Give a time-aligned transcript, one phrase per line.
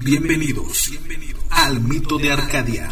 [0.00, 0.92] Bienvenidos
[1.50, 2.88] al mito de Arcadia.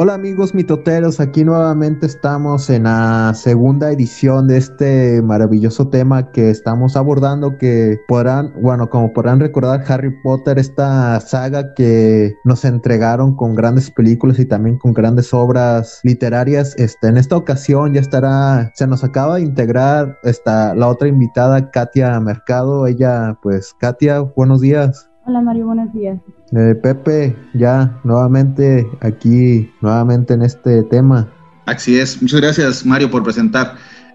[0.00, 6.50] Hola amigos mitoteros, aquí nuevamente estamos en la segunda edición de este maravilloso tema que
[6.50, 13.34] estamos abordando que podrán, bueno, como podrán recordar Harry Potter, esta saga que nos entregaron
[13.34, 18.70] con grandes películas y también con grandes obras literarias, este, en esta ocasión ya estará,
[18.76, 24.60] se nos acaba de integrar esta, la otra invitada, Katia Mercado, ella pues, Katia, buenos
[24.60, 25.07] días.
[25.28, 26.18] Hola Mario, buenos días.
[26.52, 31.30] Eh, Pepe, ya nuevamente aquí, nuevamente en este tema.
[31.66, 33.74] Así es, muchas gracias Mario por presentar.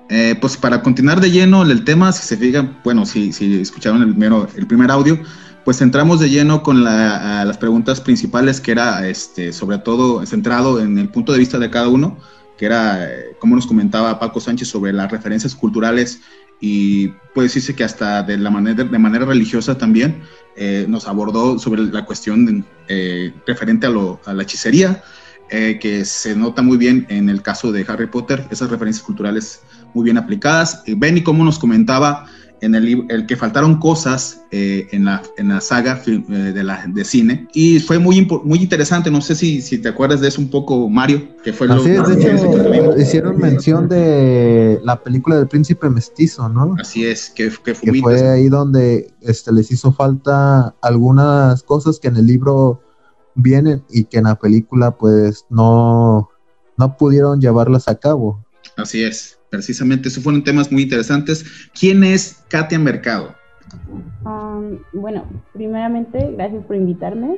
[0.09, 4.01] Eh, pues para continuar de lleno el tema, si se fijan, bueno, si, si escucharon
[4.01, 5.19] el, primero, el primer audio,
[5.63, 10.81] pues entramos de lleno con la, las preguntas principales, que era este, sobre todo centrado
[10.81, 12.17] en el punto de vista de cada uno,
[12.57, 16.21] que era, eh, como nos comentaba Paco Sánchez, sobre las referencias culturales
[16.65, 20.23] y puede decirse que hasta de, la manera, de manera religiosa también
[20.55, 25.03] eh, nos abordó sobre la cuestión eh, referente a, lo, a, la hechicería,
[25.49, 29.59] eh, que se nota muy bien en el caso de Harry Potter, esas referencias culturales
[29.93, 30.83] muy bien aplicadas.
[30.87, 32.27] Benny, como nos comentaba,
[32.63, 36.85] en el, el que faltaron cosas eh, en, la, en la saga eh, de, la,
[36.87, 37.47] de cine.
[37.53, 40.89] Y fue muy, muy interesante, no sé si, si te acuerdas de eso un poco,
[40.89, 45.89] Mario, que fue Así lo, es, de hecho, hicieron mención de la película del príncipe
[45.89, 46.75] mestizo, ¿no?
[46.79, 52.07] Así es, que, que que fue ahí donde este, les hizo falta algunas cosas que
[52.07, 52.81] en el libro
[53.35, 56.29] vienen y que en la película pues no,
[56.77, 58.45] no pudieron llevarlas a cabo.
[58.77, 61.69] Así es precisamente, esos fueron temas muy interesantes.
[61.79, 63.35] ¿Quién es Katia Mercado?
[64.25, 67.37] Um, bueno, primeramente, gracias por invitarme.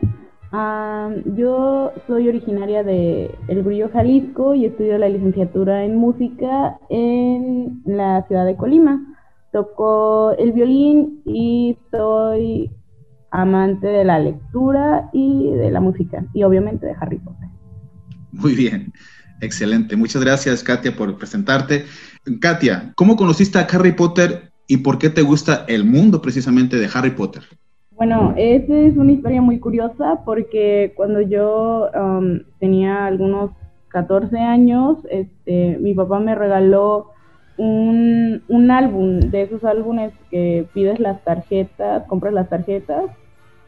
[0.53, 7.81] Um, yo soy originaria de El Grillo, Jalisco, y estudio la licenciatura en música en
[7.85, 8.97] la ciudad de Colima.
[9.51, 12.71] Toco el violín y soy
[13.31, 17.49] amante de la lectura y de la música, y obviamente de Harry Potter.
[18.31, 18.93] Muy bien.
[19.41, 19.95] Excelente.
[19.95, 21.85] Muchas gracias, Katia, por presentarte.
[22.39, 26.89] Katia, ¿cómo conociste a Harry Potter y por qué te gusta el mundo precisamente de
[26.93, 27.43] Harry Potter?
[27.91, 33.51] Bueno, esa es una historia muy curiosa porque cuando yo um, tenía algunos
[33.89, 37.11] 14 años, este, mi papá me regaló
[37.57, 43.05] un, un, álbum de esos álbumes que pides las tarjetas, compras las tarjetas,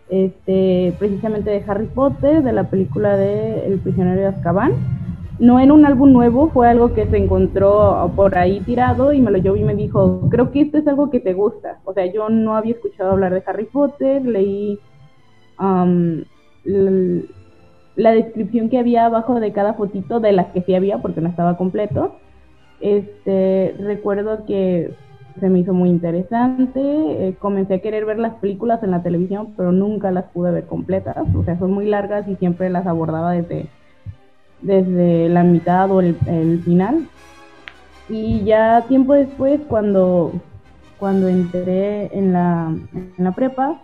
[0.10, 4.74] este, precisamente de Harry Potter, de la película de El prisionero de Azkaban
[5.40, 9.32] no en un álbum nuevo, fue algo que se encontró por ahí tirado y me
[9.32, 11.80] lo llevó y me dijo, creo que esto es algo que te gusta.
[11.86, 14.80] O sea, yo no había escuchado hablar de Harry Potter, leí
[15.60, 16.24] um,
[17.96, 21.30] la, descripción que había abajo de cada fotito, de las que sí había, porque no
[21.30, 22.16] estaba completo.
[22.80, 24.94] Este, recuerdo que
[25.40, 29.54] se me hizo muy interesante, eh, comencé a querer ver las películas en la televisión,
[29.56, 33.34] pero nunca las pude ver completas, o sea, son muy largas y siempre las abordaba
[33.34, 33.68] desde
[34.62, 36.16] desde la mitad o el,
[36.64, 37.08] final.
[38.10, 40.34] Y ya tiempo después, cuando,
[40.98, 43.82] cuando entré en la, en la prepa,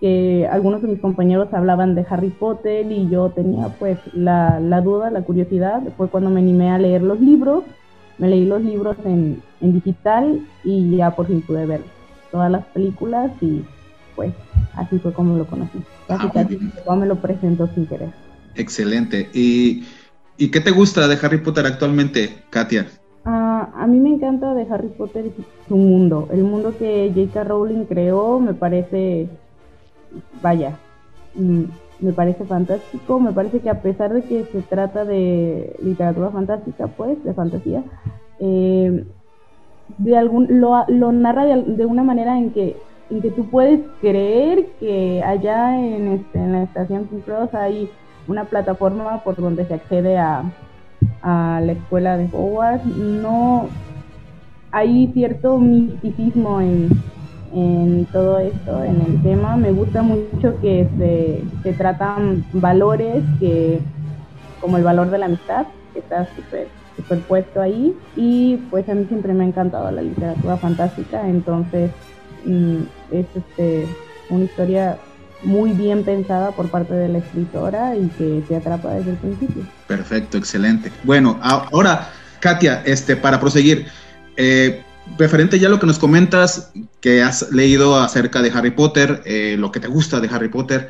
[0.00, 4.80] que algunos de mis compañeros hablaban de Harry Potter y yo tenía pues la, la,
[4.80, 7.64] duda, la curiosidad, fue cuando me animé a leer los libros,
[8.18, 11.80] me leí los libros en, en digital y ya por fin pude ver
[12.30, 13.62] todas las películas y
[14.14, 14.32] pues
[14.74, 15.78] así fue como lo conocí.
[16.06, 16.58] Casi ah, casi
[16.96, 18.10] me lo presento sin querer.
[18.54, 19.30] Excelente.
[19.32, 19.84] Y
[20.36, 22.86] ¿Y qué te gusta de Harry Potter actualmente, Katia?
[23.24, 25.30] Uh, a mí me encanta de Harry Potter
[25.68, 26.28] su mundo.
[26.32, 27.44] El mundo que J.K.
[27.44, 29.28] Rowling creó me parece,
[30.42, 30.76] vaya,
[31.34, 31.62] mm,
[32.00, 33.20] me parece fantástico.
[33.20, 37.84] Me parece que a pesar de que se trata de literatura fantástica, pues, de fantasía,
[38.40, 39.04] eh,
[39.98, 42.76] de algún, lo, lo narra de, una manera en que,
[43.10, 47.88] en que tú puedes creer que allá en, este, en la estación Cross hay
[48.26, 50.44] una plataforma por donde se accede a,
[51.22, 52.84] a la escuela de Hogwarts.
[52.86, 53.68] No
[54.70, 56.88] hay cierto misticismo en,
[57.54, 59.56] en todo esto, en el tema.
[59.56, 63.80] Me gusta mucho que se, se tratan valores que,
[64.60, 66.68] como el valor de la amistad, que está súper
[67.28, 67.96] puesto ahí.
[68.16, 71.90] Y pues a mí siempre me ha encantado la literatura fantástica, entonces
[72.44, 72.76] mm,
[73.12, 73.86] es este,
[74.30, 74.98] una historia
[75.44, 79.62] muy bien pensada por parte de la escritora y que te atrapa desde el principio.
[79.86, 80.90] Perfecto, excelente.
[81.04, 82.10] Bueno, ahora,
[82.40, 83.86] Katia, este, para proseguir,
[84.36, 84.82] eh,
[85.18, 89.56] referente ya a lo que nos comentas, que has leído acerca de Harry Potter, eh,
[89.58, 90.88] lo que te gusta de Harry Potter,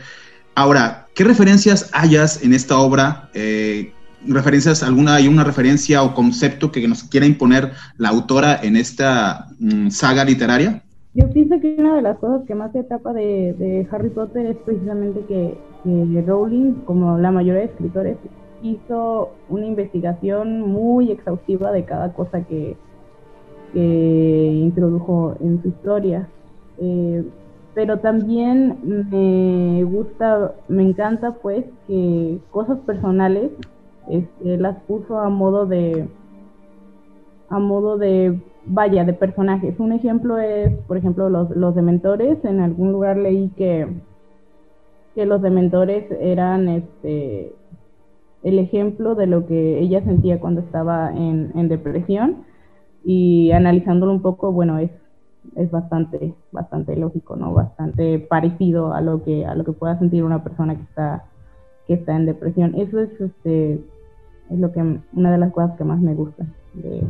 [0.55, 3.31] ahora, ¿qué referencias hayas en esta obra?
[3.35, 3.93] Eh,
[4.27, 9.49] referencias, alguna, hay una referencia o concepto que nos quiera imponer la autora en esta
[9.59, 10.84] mm, saga literaria?
[11.15, 14.57] Yo pienso que una de las cosas que más se tapa de, Harry Potter es
[14.57, 15.57] precisamente que,
[16.27, 18.17] Rowling, como la mayoría de escritores,
[18.63, 22.77] hizo una investigación muy exhaustiva de cada cosa que,
[23.75, 26.29] introdujo en su historia.
[26.79, 27.25] Eh,
[27.75, 28.79] pero también
[29.11, 33.51] me gusta, me encanta pues que cosas personales
[34.09, 36.09] este, las puso a modo de,
[37.49, 39.79] a modo de, vaya, de personajes.
[39.79, 42.45] Un ejemplo es, por ejemplo, los, los dementores.
[42.45, 43.89] En algún lugar leí que,
[45.15, 47.53] que los dementores eran este,
[48.43, 52.45] el ejemplo de lo que ella sentía cuando estaba en, en depresión.
[53.05, 54.91] Y analizándolo un poco, bueno, es
[55.57, 57.53] es bastante, bastante lógico, ¿no?
[57.53, 61.25] Bastante parecido a lo que, a lo que pueda sentir una persona que está,
[61.87, 62.75] que está en depresión.
[62.75, 63.75] Eso es este
[64.51, 67.03] es lo que una de las cosas que más me gusta de.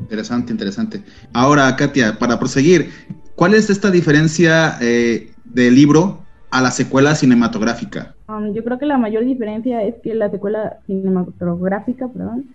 [0.00, 1.02] Interesante, interesante.
[1.32, 2.90] Ahora, Katia, para proseguir,
[3.34, 6.20] ¿cuál es esta diferencia eh, del libro
[6.50, 8.14] a la secuela cinematográfica?
[8.28, 12.54] Um, yo creo que la mayor diferencia es que la secuela cinematográfica, perdón,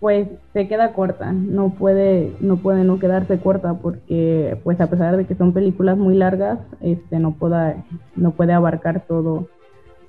[0.00, 5.16] pues se queda corta, no puede, no puede no quedarse corta porque pues a pesar
[5.16, 7.82] de que son películas muy largas, este no pueda,
[8.14, 9.48] no puede abarcar todo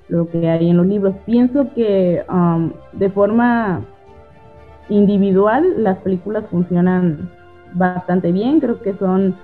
[0.09, 1.15] lo que hay en los libros.
[1.25, 3.85] Pienso que um, de forma
[4.89, 7.29] individual las películas funcionan
[7.73, 9.35] bastante bien, creo que son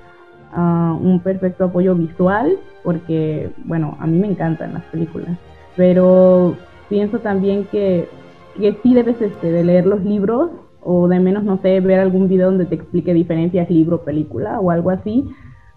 [0.55, 5.37] uh, un perfecto apoyo visual porque bueno, a mí me encantan las películas,
[5.75, 6.55] pero
[6.89, 8.07] pienso también que
[8.55, 10.51] que sí debes este, de leer los libros
[10.81, 14.89] o de menos, no sé, ver algún video donde te explique diferencias libro-película o algo
[14.89, 15.29] así,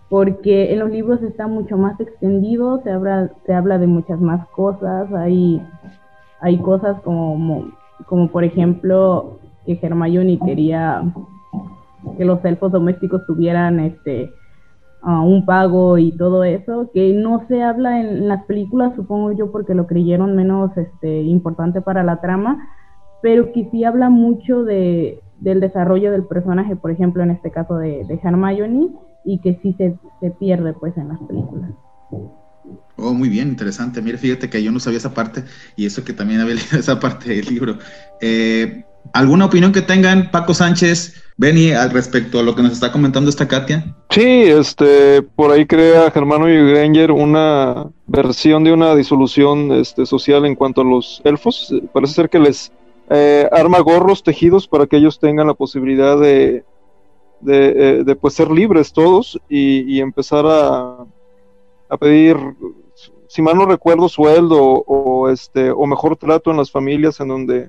[0.09, 4.47] porque en los libros está mucho más extendido, se habla, se habla de muchas más
[4.49, 5.62] cosas, hay,
[6.41, 7.71] hay cosas como,
[8.07, 11.03] como por ejemplo que Hermione quería
[12.17, 14.33] que los elfos domésticos tuvieran este
[15.03, 19.75] un pago y todo eso, que no se habla en, las películas, supongo yo, porque
[19.75, 22.69] lo creyeron menos este, importante para la trama,
[23.23, 27.77] pero que sí habla mucho de, del desarrollo del personaje, por ejemplo, en este caso
[27.77, 28.89] de, de Hermione,
[29.25, 31.71] y que sí se, se pierde pues en las películas.
[32.97, 34.01] Oh, muy bien, interesante.
[34.01, 35.45] Mire, fíjate que yo no sabía esa parte
[35.77, 37.79] y eso que también había leído esa parte del libro.
[38.21, 42.93] Eh, ¿Alguna opinión que tengan, Paco Sánchez, Benny, al respecto a lo que nos está
[42.93, 43.94] comentando esta Katia?
[44.11, 50.44] Sí, este, por ahí crea Germano y Granger una versión de una disolución este, social
[50.47, 51.75] en cuanto a los elfos.
[51.93, 52.73] Parece ser que les
[53.11, 56.64] eh, arma gorros tejidos para que ellos tengan la posibilidad de,
[57.41, 61.05] de, eh, pues, ser libres todos y, empezar a,
[61.88, 62.37] a pedir
[63.29, 67.69] si mal no recuerdo, sueldo o, este, o mejor trato en las familias en donde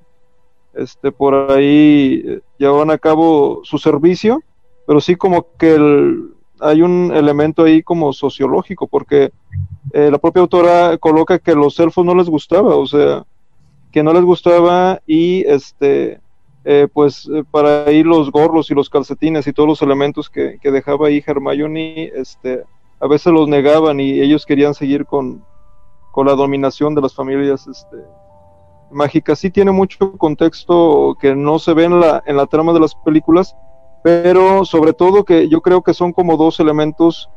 [0.78, 4.42] este, por ahí eh, llevan a cabo su servicio,
[4.86, 5.78] pero sí como que
[6.60, 9.32] hay un elemento ahí como sociológico, porque
[9.94, 13.26] eh, la propia autora coloca que los elfos no les gustaba, o sea,
[13.92, 16.20] que no les gustaba y este,
[16.66, 20.72] eh, pues para ahí los gorros y los calcetines y todos los elementos que, que
[20.72, 22.64] dejaba ahí Hermione, este,
[23.00, 25.44] a veces los negaban y ellos querían seguir con,
[26.12, 27.98] con la dominación de las familias este,
[28.92, 29.36] mágica.
[29.36, 32.95] Sí tiene mucho contexto que no se ve en la, en la trama de las
[32.95, 33.56] películas,
[34.04, 37.30] pero sobre todo que yo creo que son como dos elementos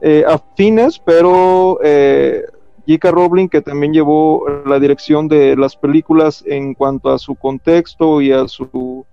[0.00, 2.42] eh, afines, pero eh,
[2.86, 3.10] J.K.
[3.10, 8.32] Rowling, que también llevó la dirección de las películas en cuanto a su contexto y
[8.32, 9.04] a su,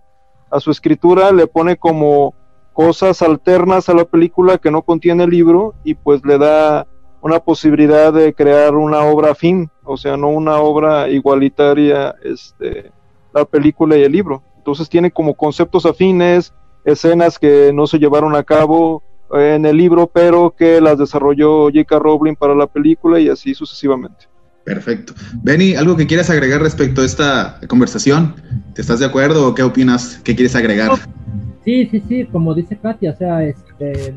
[0.50, 2.34] a su escritura, le pone como
[2.74, 6.86] cosas alternas a la película que no contiene el libro y pues le da
[7.22, 12.92] una posibilidad de crear una obra afín o sea, no una obra igualitaria, este,
[13.34, 14.44] la película y el libro.
[14.58, 20.08] Entonces tiene como conceptos afines, escenas que no se llevaron a cabo en el libro,
[20.08, 22.00] pero que las desarrolló J.K.
[22.00, 24.27] Rowling para la película y así sucesivamente.
[24.63, 25.13] Perfecto.
[25.44, 28.36] Benny, ¿algo que quieras agregar respecto a esta conversación?
[28.74, 30.20] ¿Te estás de acuerdo o qué opinas?
[30.24, 30.92] ¿Qué quieres agregar?
[31.63, 34.13] Sí, sí, sí, como dice Katia, o sea, este,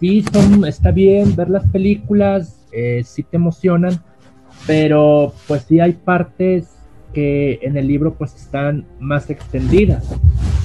[0.00, 4.02] sí, son, está bien ver las películas, eh, sí te emocionan,
[4.66, 6.74] pero pues sí hay partes
[7.12, 10.10] que en el libro pues están más extendidas.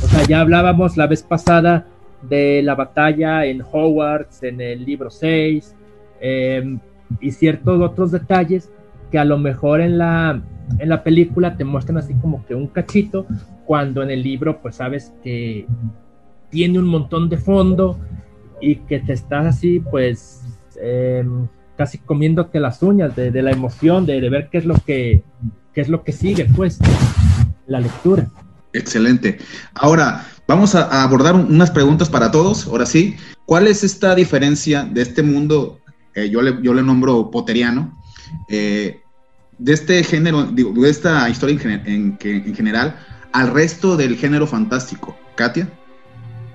[0.03, 1.86] O sea, ya hablábamos la vez pasada
[2.22, 5.75] de la batalla en Hogwarts, en el libro 6,
[6.20, 6.79] em,
[7.22, 8.70] y ciertos otros detalles
[9.12, 10.41] que a lo mejor en la,
[10.77, 13.25] en la película te muestran así como que un cachito,
[13.65, 15.65] cuando en el libro pues sabes que
[16.50, 18.00] tiene un montón de fondo
[18.62, 20.44] y que te estás así pues...
[20.82, 21.24] Eh,
[21.79, 25.24] casi comiéndote las uñas de, la emoción, de, ver qué es lo que
[25.74, 26.77] qué es lo que sigue, pues.
[27.67, 28.27] la lectura.
[28.74, 29.38] Excelente.
[29.75, 32.67] Ahora, vamos a, abordar unas preguntas para todos.
[32.67, 35.79] Ahora sí, ¿cuál es esta diferencia de este mundo,
[36.15, 37.98] eh, yo, le, yo le nombro poteriano,
[38.50, 39.00] eh,
[39.57, 42.98] de este género, digo, de esta historia en, en, general,
[43.31, 45.17] al resto del género fantástico?
[45.36, 45.69] Katia.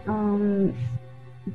[0.06, 0.70] Um,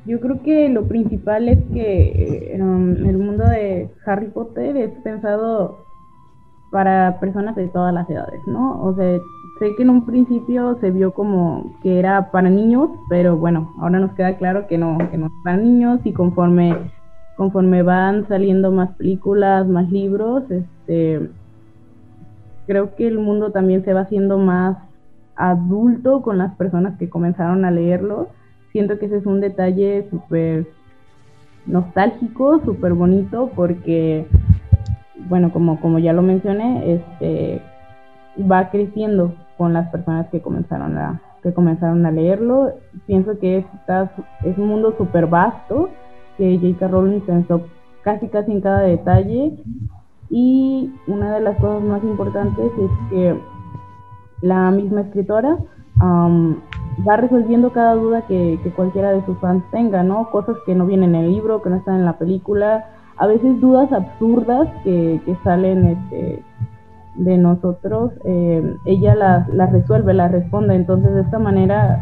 [0.06, 5.84] yo creo que lo principal es que um, el mundo de Harry Potter es pensado
[6.70, 8.80] para personas de todas las edades, ¿no?
[8.82, 9.18] O sea,
[9.58, 13.98] sé que en un principio se vio como que era para niños, pero bueno, ahora
[13.98, 16.76] nos queda claro que no, que no es para niños y conforme,
[17.36, 21.28] conforme van saliendo más películas, más libros, este,
[22.66, 24.76] creo que el mundo también se va haciendo más
[25.34, 28.28] adulto con las personas que comenzaron a leerlo.
[28.72, 30.66] Siento que ese es un detalle súper
[31.66, 34.26] nostálgico, súper bonito, porque
[35.28, 37.62] bueno, como, como ya lo mencioné, este,
[38.50, 42.72] va creciendo con las personas que comenzaron a, que comenzaron a leerlo.
[43.06, 45.90] Pienso que es, un mundo súper vasto,
[46.38, 46.88] que J.K.
[46.88, 47.62] Rowling pensó
[48.02, 49.52] casi casi en cada detalle.
[50.30, 53.36] Y una de las cosas más importantes es que
[54.42, 55.58] la misma escritora
[57.08, 60.30] va resolviendo cada duda que, que, cualquiera de sus fans tenga, ¿no?
[60.30, 62.86] Cosas que no vienen en el libro, que no están en la película,
[63.20, 66.42] a veces dudas absurdas que, salen este,
[67.16, 70.74] de nosotros, eh, ella las, resuelve, las responde.
[70.74, 72.00] Entonces, de esta manera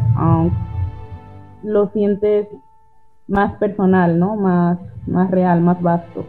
[1.61, 2.47] lo sientes
[3.27, 4.37] más personal, ¿no?
[4.37, 6.23] Más, más real, más vasto.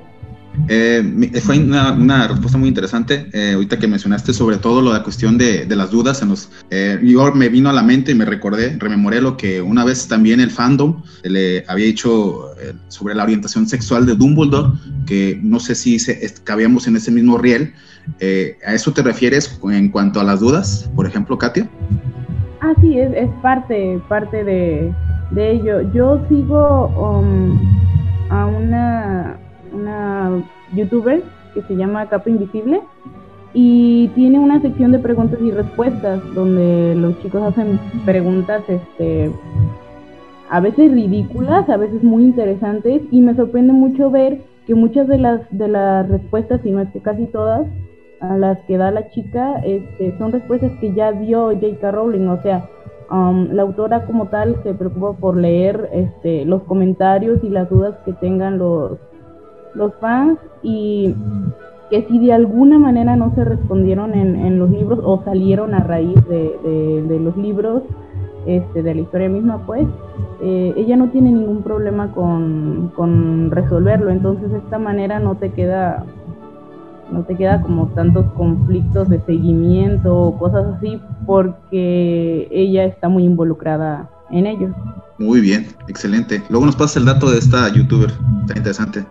[0.68, 3.28] Eh, fue una, respuesta muy interesante.
[3.32, 6.50] Eh, ahorita que mencionaste sobre todo lo de la cuestión de, las dudas, en los,
[6.70, 10.08] eh, yo me vino a la mente y me recordé, rememoré lo que una vez
[10.08, 15.60] también el fandom le había dicho eh, sobre la orientación sexual de Dumbledore, que no
[15.60, 17.72] sé si se, cabíamos en ese mismo riel.
[18.66, 21.68] ¿A eso te refieres en cuanto a las dudas, por ejemplo, Katia?
[22.60, 24.92] Ah, sí, es, parte, parte de,
[25.30, 25.92] de ello.
[25.92, 27.58] Yo sigo um,
[28.30, 29.38] a una
[29.72, 30.42] una
[30.74, 31.22] youtuber
[31.54, 32.80] que se llama Capa Invisible
[33.52, 39.32] y tiene una sección de preguntas y respuestas donde los chicos hacen preguntas este
[40.48, 45.18] a veces ridículas, a veces muy interesantes y me sorprende mucho ver que muchas de
[45.18, 47.66] las de las respuestas, si no es que casi todas,
[48.20, 51.90] a las que da la chica, este, son respuestas que ya dio J.K.
[51.90, 52.68] Rowling, o sea,
[53.10, 57.96] um, la autora como tal se preocupa por leer este, los comentarios y las dudas
[58.04, 58.98] que tengan los,
[59.74, 61.14] los fans y
[61.90, 66.14] que si de alguna manera no se respondieron en, los libros o salieron a raíz
[66.28, 67.82] de, los libros,
[68.46, 69.86] este, de la historia misma, pues
[70.40, 74.10] eh, ella no tiene ningún problema con, resolverlo.
[74.10, 76.06] Entonces de esta manera no te queda
[77.10, 83.24] no te queda como tantos conflictos de seguimiento o cosas así porque ella está muy
[83.24, 84.70] involucrada en ellos.
[85.18, 86.40] Muy bien, excelente.
[86.48, 88.12] Luego nos pasa el dato de esta youtuber,
[88.42, 89.04] está interesante.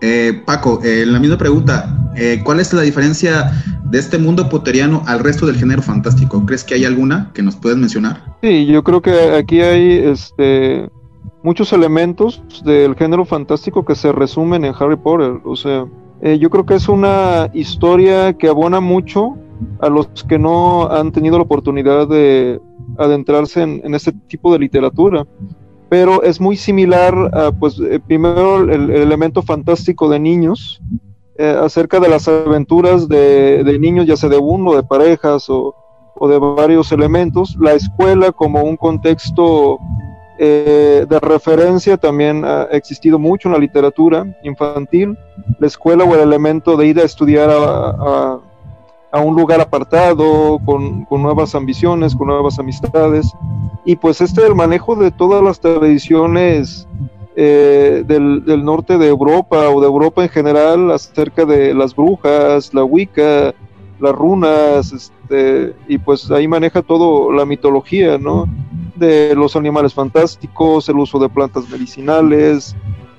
[0.00, 2.12] Eh, Paco, eh, la misma pregunta.
[2.16, 3.52] Eh, ¿Cuál es la diferencia
[3.84, 6.44] de este mundo poteriano al resto del género fantástico?
[6.44, 8.22] ¿Crees que hay alguna que nos puedes mencionar?
[8.42, 10.88] Sí, yo creo que aquí hay este,
[11.42, 15.40] muchos elementos del género fantástico que se resumen en Harry Potter.
[15.44, 15.86] O sea,
[16.38, 19.36] yo creo que es una historia que abona mucho
[19.80, 22.60] a los que no han tenido la oportunidad de
[22.98, 25.26] adentrarse en, en este tipo de literatura
[25.88, 30.80] pero es muy similar a, pues, eh, primero el, elemento fantástico de niños,
[31.38, 35.74] eh, acerca de las aventuras de, niños, ya sea de uno, de parejas o,
[36.28, 37.56] de varios elementos.
[37.60, 39.78] La escuela como un contexto
[40.38, 45.16] eh, de referencia también ha existido mucho en la literatura infantil.
[45.58, 48.40] La escuela o el elemento de ir a estudiar a
[49.20, 53.32] un lugar apartado, con, nuevas ambiciones, con nuevas amistades.
[53.84, 56.88] Y pues este el manejo de todas las tradiciones
[57.36, 62.84] eh, del, norte de Europa o de Europa en general acerca de las brujas, la
[62.84, 63.54] Wicca,
[64.00, 68.46] las runas, este, y pues ahí maneja todo la mitología, ¿no?
[68.94, 72.76] De los animales fantásticos, el uso de plantas medicinales,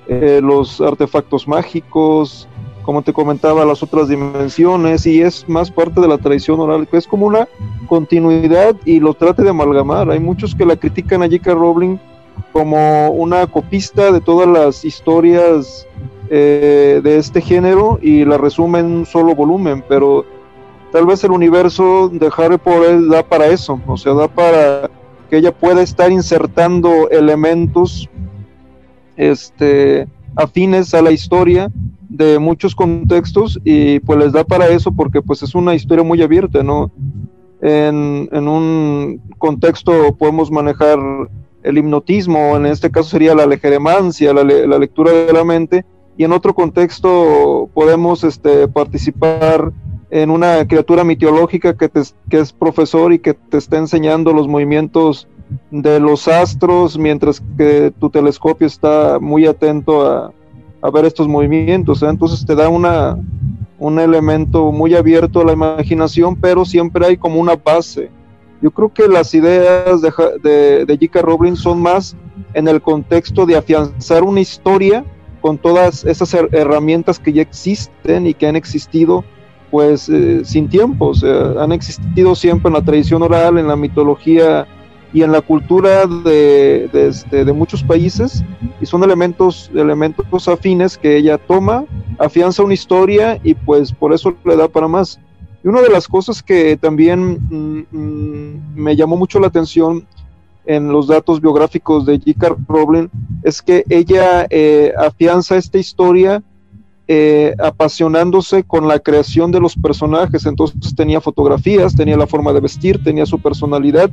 [0.08, 2.48] eh, los artefactos mágicos,
[2.88, 7.06] como te comentaba, las otras dimensiones y es más parte de la tradición oral, es
[7.06, 7.46] como una
[7.86, 10.10] continuidad y lo trate de amalgamar.
[10.10, 11.52] Hay muchos que la critican a J.K.
[11.52, 11.98] Rowling
[12.50, 15.86] como una copista de todas las historias
[16.30, 20.24] eh, de este género y la resume en un solo volumen, pero
[20.90, 24.88] tal vez el universo de Harry Potter da para eso, o sea, da para
[25.28, 28.08] que ella pueda estar insertando elementos
[29.18, 31.70] este, afines a la historia
[32.08, 36.22] de muchos contextos y pues les da para eso porque pues es una historia muy
[36.22, 36.90] abierta, ¿no?
[37.60, 40.98] en, un contexto podemos manejar
[41.62, 45.84] el hipnotismo, en este caso sería la legeremancia, la, la lectura de la mente,
[46.16, 49.72] y en otro contexto podemos este, participar
[50.10, 51.90] en una criatura mitológica que,
[52.30, 55.28] que es profesor y que te está enseñando los movimientos
[55.70, 60.32] de los astros mientras que tu telescopio está muy atento a,
[60.80, 62.02] a ver estos movimientos.
[62.02, 62.08] ¿eh?
[62.08, 63.16] Entonces te da una,
[63.78, 68.10] un elemento muy abierto a la imaginación, pero siempre hay como una base.
[68.60, 71.22] Yo creo que las ideas de, de, de J.K.
[71.22, 72.16] Rowling son más
[72.54, 75.04] en el contexto de afianzar una historia
[75.40, 79.24] con todas esas herramientas que ya existen y que han existido
[79.70, 81.12] pues eh, sin tiempo,
[81.58, 84.66] han existido siempre en la tradición oral, en la mitología
[85.12, 88.44] y en la cultura de, este, de, muchos países
[88.80, 91.84] y son elementos, elementos afines que ella toma,
[92.18, 95.18] afianza una historia y pues por eso le da para más.
[95.64, 100.06] Y una de las cosas que también mm, mm, me llamó mucho la atención
[100.66, 102.56] en los datos biográficos de J.K.
[102.68, 103.08] Rowling
[103.42, 106.42] es que ella eh, afianza esta historia
[107.10, 110.44] eh, apasionándose con la creación de los personajes.
[110.44, 114.10] Entonces tenía fotografías, tenía la forma de vestir, tenía su personalidad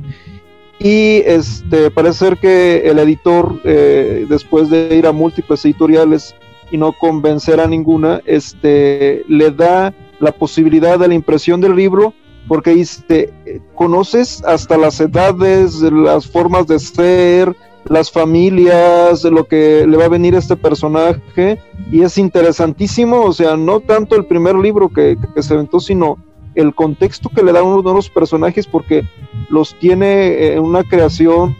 [0.78, 6.34] y este, parece ser que el editor, eh, después de ir a múltiples editoriales
[6.70, 12.12] y no convencer a ninguna, este, le da la posibilidad de la impresión del libro
[12.48, 13.32] porque dice,
[13.74, 17.56] conoces hasta las edades, las formas de ser,
[17.88, 23.32] las familias, lo que le va a venir a este personaje, y es interesantísimo, o
[23.32, 26.18] sea, no tanto el primer libro que, que se aventó, sino
[26.56, 29.04] el contexto que le da uno de los personajes porque
[29.48, 31.56] los tiene en una creación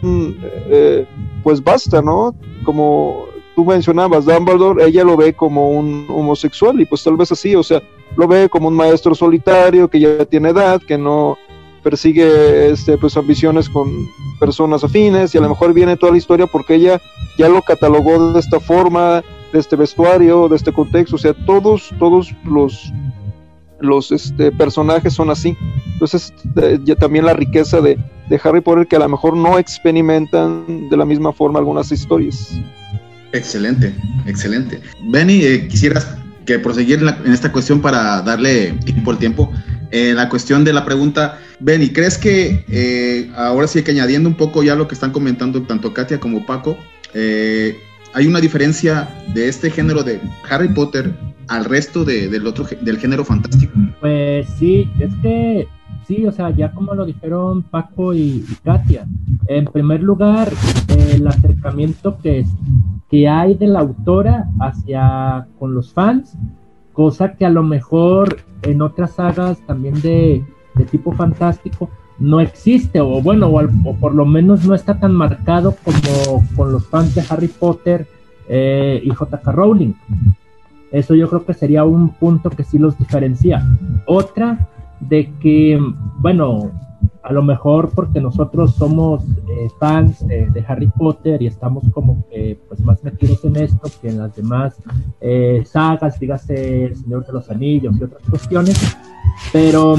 [0.69, 1.05] eh,
[1.43, 2.35] pues basta, ¿no?
[2.65, 7.55] Como tú mencionabas, Dumbledore, ella lo ve como un homosexual y pues tal vez así,
[7.55, 7.81] o sea,
[8.15, 11.37] lo ve como un maestro solitario que ya tiene edad, que no
[11.83, 16.45] persigue este, pues ambiciones con personas afines y a lo mejor viene toda la historia
[16.47, 16.99] porque ella
[17.37, 21.91] ya lo catalogó de esta forma, de este vestuario, de este contexto, o sea, todos,
[21.97, 22.91] todos los
[23.79, 25.57] los este, personajes son así.
[25.93, 26.33] Entonces,
[26.83, 27.97] ya también la riqueza de,
[28.43, 32.51] Harry Potter que a lo mejor no experimentan de la misma forma algunas historias.
[33.31, 33.93] Excelente,
[34.25, 34.81] excelente.
[35.09, 39.51] Benny, eh, quisieras que proseguir en, esta cuestión para darle tiempo al tiempo.
[39.91, 44.35] Eh, la cuestión de la pregunta, Benny, ¿crees que eh, ahora sí que añadiendo un
[44.35, 46.77] poco ya lo que están comentando tanto Katia como Paco,
[48.13, 51.13] hay una diferencia de este género de Harry Potter
[51.47, 53.73] al resto del otro del género fantástico?
[53.99, 55.67] Pues sí, es que
[56.07, 59.05] sí, o sea, ya como lo dijeron Paco y, Katia,
[59.47, 60.51] en primer lugar,
[60.89, 62.45] el acercamiento que,
[63.09, 66.37] que hay de la autora hacia con los fans,
[66.93, 70.43] cosa que a lo mejor en otras sagas también de,
[70.91, 76.43] tipo fantástico no existe, o bueno, o, por lo menos no está tan marcado como
[76.55, 78.07] con los fans de Harry Potter
[78.47, 79.51] eh, y J.K.
[79.51, 79.93] Rowling.
[80.91, 83.63] Eso yo creo que sería un punto que sí los diferencia.
[84.05, 84.67] Otra,
[84.99, 85.79] de que,
[86.19, 86.71] bueno,
[87.21, 92.25] a lo mejor porque nosotros somos eh, fans de Harry Potter y estamos como
[92.69, 94.77] pues más metidos en esto que en las demás
[95.19, 98.97] eh, sagas, dígase El Señor de los Anillos y otras cuestiones,
[99.51, 99.97] pero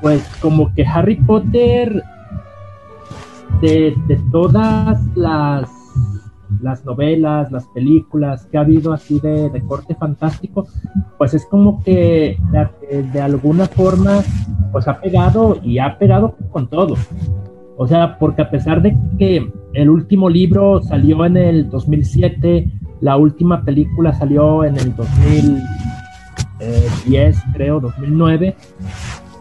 [0.00, 2.02] pues como que Harry Potter
[3.60, 3.94] de
[4.30, 5.68] todas las
[6.60, 10.66] las novelas, las películas que ha habido así de, corte fantástico,
[11.16, 12.36] pues es como que
[13.12, 14.22] de, alguna forma
[14.72, 16.96] pues ha pegado y ha pegado con todo.
[17.76, 23.16] O sea, porque a pesar de que el último libro salió en el 2007, la
[23.16, 28.56] última película salió en el 2010, creo, 2009,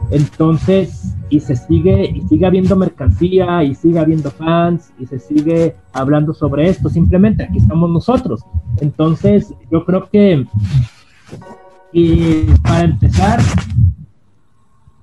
[0.10, 5.76] entonces, y se sigue, y sigue habiendo mercancía, y sigue habiendo fans, y se sigue
[5.94, 6.90] hablando sobre esto.
[6.90, 8.42] Simplemente aquí estamos nosotros.
[8.80, 10.46] Entonces, yo creo que,
[11.92, 13.40] y para empezar,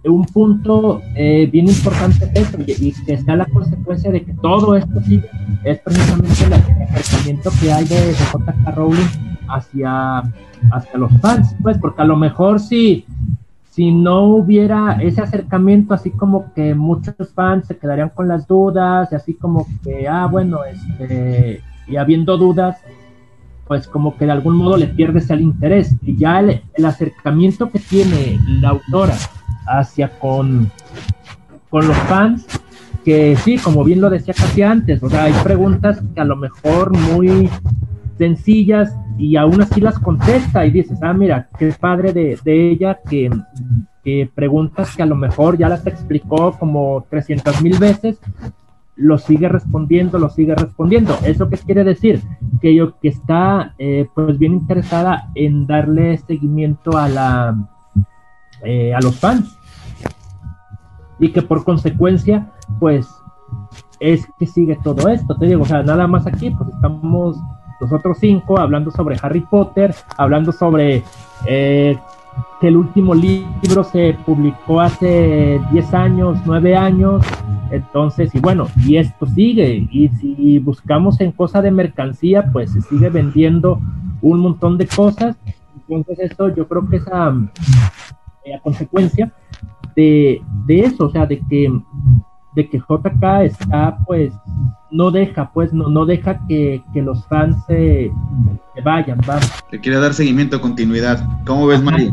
[0.04, 4.76] un punto eh, bien importante es eso, y, que está la consecuencia de que todo
[4.76, 5.28] esto sigue,
[5.64, 8.70] es precisamente el acercamiento que hay de, de J.K.
[8.72, 9.08] Rowling
[9.48, 10.18] hacia,
[10.72, 13.06] hacia los fans, pues, porque a lo mejor si
[13.74, 19.08] si no hubiera ese acercamiento, así como que muchos fans se quedarían con las dudas,
[19.10, 22.76] y así como que, ah, bueno, este, y habiendo dudas,
[23.66, 25.96] pues como que de algún modo le pierdes el interés.
[26.02, 29.16] Y ya el, acercamiento que tiene la autora
[29.66, 30.70] hacia con,
[31.68, 32.46] con los fans,
[33.04, 36.36] que sí, como bien lo decía casi antes, o sea, hay preguntas que a lo
[36.36, 37.50] mejor muy
[38.16, 43.30] sencillas y aún así las contesta y dices, ah, mira, qué padre de, ella que,
[44.02, 48.18] que preguntas que a lo mejor ya las explicó como 300 mil veces,
[48.96, 51.16] lo sigue respondiendo, lo sigue respondiendo.
[51.24, 52.22] ¿Eso qué quiere decir?
[52.60, 57.68] Que yo que está eh, pues bien interesada en darle seguimiento a la
[58.62, 59.58] eh, a los fans
[61.18, 63.06] y que por consecuencia pues
[64.00, 65.36] es que sigue todo esto.
[65.36, 67.36] Te digo, o sea, nada más aquí pues estamos
[67.84, 71.02] los otros cinco hablando sobre Harry Potter, hablando sobre
[71.46, 71.98] eh,
[72.60, 77.22] que el último libro se publicó hace 10 años, 9 años,
[77.70, 82.80] entonces, y bueno, y esto sigue, y si buscamos en cosa de mercancía, pues se
[82.80, 83.78] sigue vendiendo
[84.22, 85.36] un montón de cosas,
[85.86, 87.34] entonces esto yo creo que es a,
[88.44, 89.30] eh, consecuencia
[89.94, 91.70] de, de, eso, o sea, de que,
[92.54, 94.32] de que JK está pues
[94.94, 98.12] no deja, pues, no, no deja que, los fans se,
[98.84, 99.40] vayan, va.
[99.72, 101.20] Le quiere dar seguimiento, continuidad.
[101.44, 102.12] ¿Cómo ves, Mario?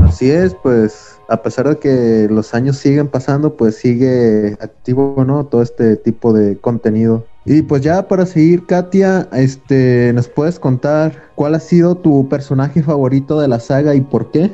[0.00, 5.46] Así es, pues, a pesar de que los años siguen pasando, pues sigue activo, ¿no?
[5.46, 7.24] Todo este tipo de contenido.
[7.46, 12.82] Y pues ya para seguir, Katia, este, ¿nos puedes contar cuál ha sido tu personaje
[12.82, 14.50] favorito de la saga y por qué?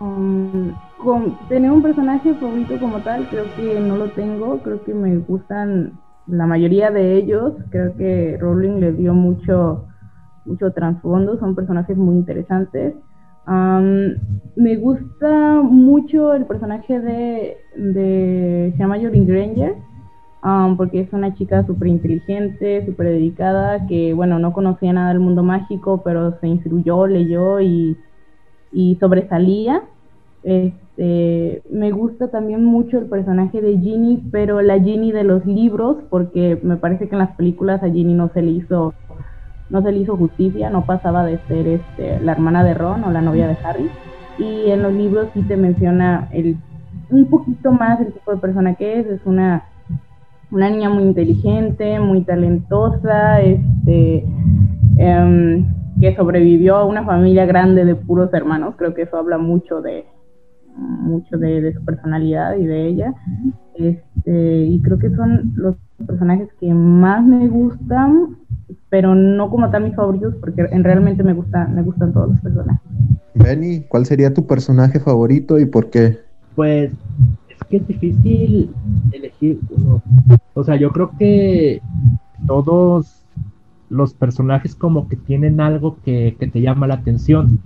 [0.00, 0.72] Um,
[1.48, 5.98] tener un personaje favorito como tal, creo que no lo tengo, creo que me gustan
[6.26, 9.86] la mayoría de ellos, creo que Rowling le dio mucho,
[10.44, 12.94] mucho trasfondo, son personajes muy interesantes.
[13.46, 19.74] me gusta mucho el personaje de, de Hermione Granger,
[20.76, 25.42] porque es una chica súper inteligente, súper dedicada, que bueno, no conocía nada del mundo
[25.42, 27.96] mágico, pero se instruyó, leyó y,
[28.72, 29.82] y sobresalía.
[30.96, 35.96] Este, me gusta también mucho el personaje de Ginny, pero la Ginny de los libros,
[36.10, 38.94] porque me parece que en las películas a Ginny no se le hizo
[39.70, 43.10] no se le hizo justicia, no pasaba de ser este, la hermana de Ron o
[43.10, 43.90] la novia de Harry.
[44.38, 46.58] Y en los libros sí te menciona el,
[47.08, 49.06] un poquito más el tipo de persona que es.
[49.06, 49.64] Es una,
[50.50, 54.26] una niña muy inteligente, muy talentosa, este,
[54.98, 55.64] em,
[55.98, 58.74] que sobrevivió a una familia grande de puros hermanos.
[58.76, 60.04] Creo que eso habla mucho de,
[60.76, 63.14] mucho de, su personalidad y de ella.
[63.74, 68.36] Este, y creo que son los personajes que más me gustan,
[68.88, 72.40] pero no como tal mis favoritos, porque en realmente me, gusta, me gustan todos los
[72.40, 72.82] personajes.
[73.34, 76.18] Benny, ¿cuál sería tu personaje favorito y por qué?
[76.54, 76.92] Pues
[77.48, 78.70] es que es difícil
[79.12, 80.02] elegir uno.
[80.54, 81.80] O sea, yo creo que
[82.46, 83.22] todos
[83.92, 87.60] los personajes como que tienen algo que, te llama la atención.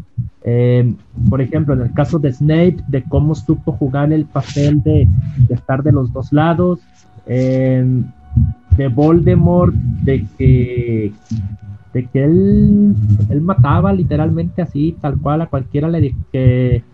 [0.48, 0.94] Eh,
[1.28, 5.08] por ejemplo, en el caso de Snape, de cómo supo jugar el papel de,
[5.48, 6.78] estar de los dos lados,
[7.26, 7.84] eh,
[8.76, 11.12] de Voldemort, de que,
[11.92, 12.94] de que él,
[13.28, 15.90] él mataba literalmente así, tal cual a cualquiera
[16.30, 16.84] que,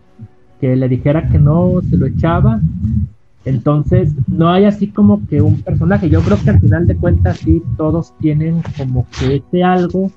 [0.58, 2.58] que le dijera que no, se lo echaba.
[3.44, 6.08] Entonces, no hay así como que un personaje.
[6.08, 10.10] Yo creo que al final de cuentas sí todos tienen como que ese algo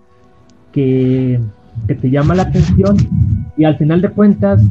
[0.71, 1.41] que,
[1.87, 2.97] te llama la atención
[3.57, 4.61] y al final de cuentas,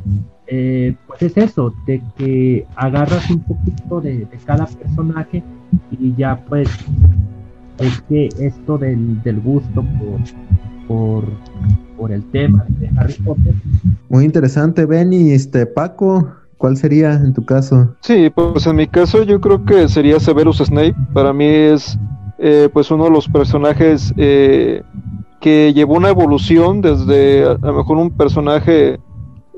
[0.47, 5.43] eh, pues es eso, de que agarras un poquito de, cada personaje
[5.90, 6.69] y ya pues
[7.79, 10.21] es que esto del, gusto por,
[10.87, 11.25] por,
[11.97, 13.55] por el tema de Harry Potter.
[14.09, 16.29] Muy interesante, Benny, este Paco.
[16.57, 17.95] ¿Cuál sería en tu caso?
[18.01, 20.95] Sí, pues en mi caso yo creo que sería Severus Snape.
[21.12, 21.99] Para mí es
[22.38, 24.83] eh, pues uno de los personajes eh,
[25.44, 28.98] que llevó una evolución desde a, lo mejor un personaje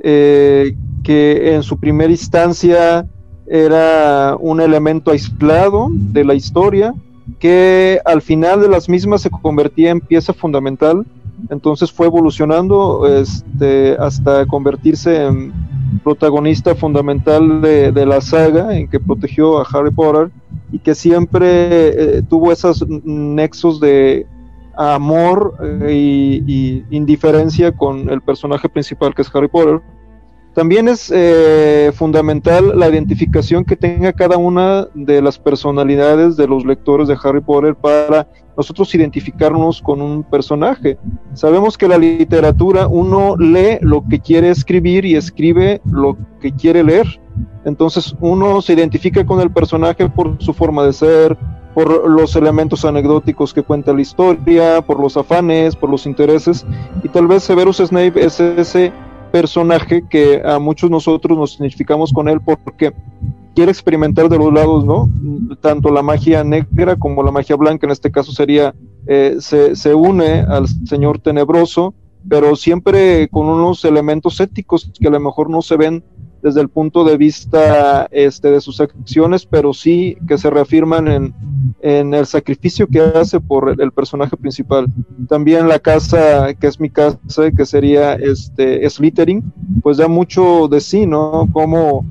[0.02, 3.06] eh, que en su primera instancia
[3.46, 6.92] era un elemento aislado de la historia,
[7.38, 11.06] que al final de las mismas se convertía en pieza fundamental.
[11.50, 15.52] Entonces fue evolucionando este, hasta convertirse en
[16.02, 20.32] protagonista fundamental de, la saga en que protegió a Harry Potter
[20.72, 24.26] y que siempre eh, tuvo esos nexos de
[24.76, 29.80] amor eh, y, indiferencia con el personaje principal que es Harry Potter.
[30.54, 36.64] También es eh, fundamental la identificación que tenga cada una de las personalidades de los
[36.64, 40.96] lectores de Harry Potter para nosotros identificarnos con un personaje.
[41.34, 46.82] Sabemos que la literatura uno lee lo que quiere escribir y escribe lo que quiere
[46.82, 47.20] leer.
[47.66, 51.36] Entonces uno se identifica con el personaje por su forma de ser,
[51.76, 56.64] por los elementos anecdóticos que cuenta la historia, por los afanes, por los intereses.
[57.02, 58.94] Y tal vez Severus Snape es ese
[59.30, 62.94] personaje que a muchos nosotros nos identificamos con él porque
[63.54, 65.10] quiere experimentar de los lados, ¿no?
[65.60, 68.74] Tanto la magia negra como la magia blanca, en este caso sería,
[69.06, 71.92] eh, se, se, une al Señor Tenebroso,
[72.26, 76.02] pero siempre con unos elementos éticos que a lo mejor no se ven
[76.42, 81.34] desde el punto de vista este, de sus acciones, pero sí que se reafirman en,
[81.82, 84.86] en el sacrificio que hace por el, personaje principal.
[85.28, 87.18] También la casa, que es mi casa,
[87.56, 89.42] que sería este, Slittering,
[89.82, 91.48] pues da mucho de sí, ¿no?
[91.52, 92.04] Como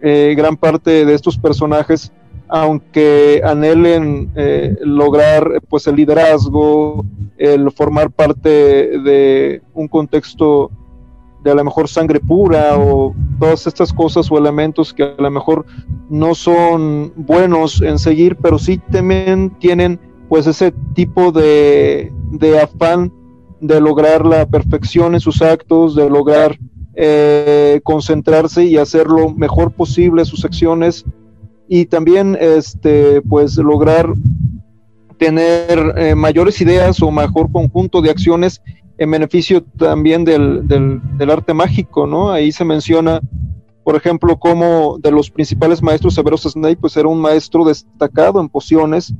[0.00, 2.12] eh, gran parte de estos personajes
[2.54, 7.02] aunque anhelen eh, lograr pues el liderazgo,
[7.38, 10.70] el formar parte de un contexto
[11.42, 15.30] de a lo mejor sangre pura o todas estas cosas o elementos que a lo
[15.30, 15.66] mejor
[16.08, 23.12] no son buenos en seguir, pero sí también tienen pues ese tipo de, de afán
[23.60, 26.58] de lograr la perfección en sus actos, de lograr
[26.94, 31.04] eh, concentrarse y hacer lo mejor posible sus acciones
[31.68, 34.12] y también este, pues lograr
[35.16, 38.60] tener eh, mayores ideas o mejor conjunto de acciones
[38.98, 42.30] en beneficio también del, del, arte mágico, ¿no?
[42.30, 43.20] Ahí se menciona,
[43.84, 48.48] por ejemplo, como de los principales maestros, Severus Snape, pues era un maestro destacado en
[48.48, 49.14] pociones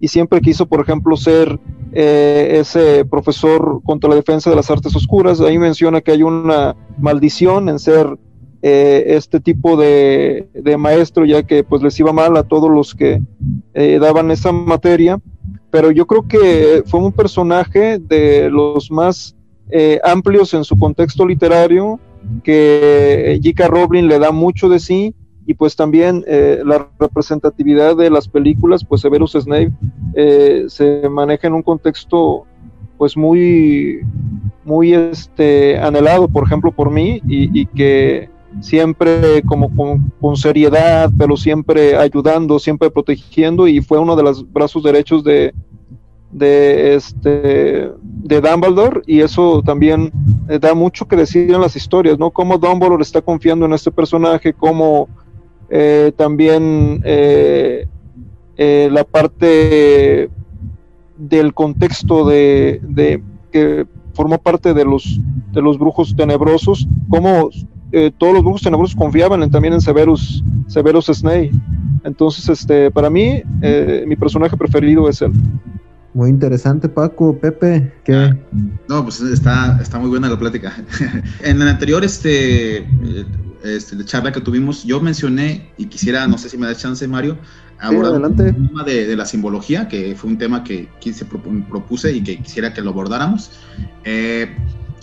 [0.00, 1.58] y siempre quiso, por ejemplo, ser
[1.92, 5.40] eh, ese profesor contra la defensa de las artes oscuras.
[5.40, 8.18] Ahí menciona que hay una maldición en ser
[8.62, 13.20] eh, este tipo de, maestro, ya que pues les iba mal a todos los que
[13.74, 15.20] eh, daban esa materia,
[15.74, 19.34] pero yo creo que fue un personaje de los más
[19.70, 21.98] eh, amplios en su contexto literario,
[22.44, 23.66] que J.K.
[23.66, 26.24] Rowling le da mucho de sí, y pues también
[26.64, 29.72] la representatividad de las películas, pues Severus Snape
[30.68, 32.46] se maneja en un contexto
[32.96, 34.02] pues muy
[34.64, 39.70] muy este anhelado por ejemplo por mí y que siempre como
[40.20, 45.54] con, seriedad, pero siempre ayudando, siempre protegiendo y fue uno de los brazos derechos de,
[46.30, 50.10] de este de Dumbledore y eso también
[50.48, 52.30] eh, da mucho que decir en las historias, ¿no?
[52.30, 55.08] Cómo Dumbledore está confiando en este personaje, cómo
[55.68, 57.86] eh, también eh,
[58.56, 60.30] la parte
[61.16, 65.20] del contexto de, de, que formó parte de los
[65.52, 67.50] de los brujos tenebrosos, cómo
[67.94, 71.52] eh, todos los brujos tenebrosos confiaban también en Severus, Severus Snape.
[72.02, 75.32] Entonces, este, para mí, eh, mi personaje preferido es él.
[76.12, 78.14] Muy interesante, Paco, Pepe, ¿qué?
[78.14, 78.36] Ah,
[78.88, 80.72] no, pues está, está muy buena la plática.
[81.42, 83.26] en la anterior este, eh,
[83.62, 87.38] este, charla que tuvimos, yo mencioné, y quisiera, no sé si me da chance, Mario,
[87.80, 92.22] abordar el tema de, de, la simbología, que fue un tema que quise propuse y
[92.22, 93.50] que quisiera que lo abordáramos.
[94.04, 94.54] Eh,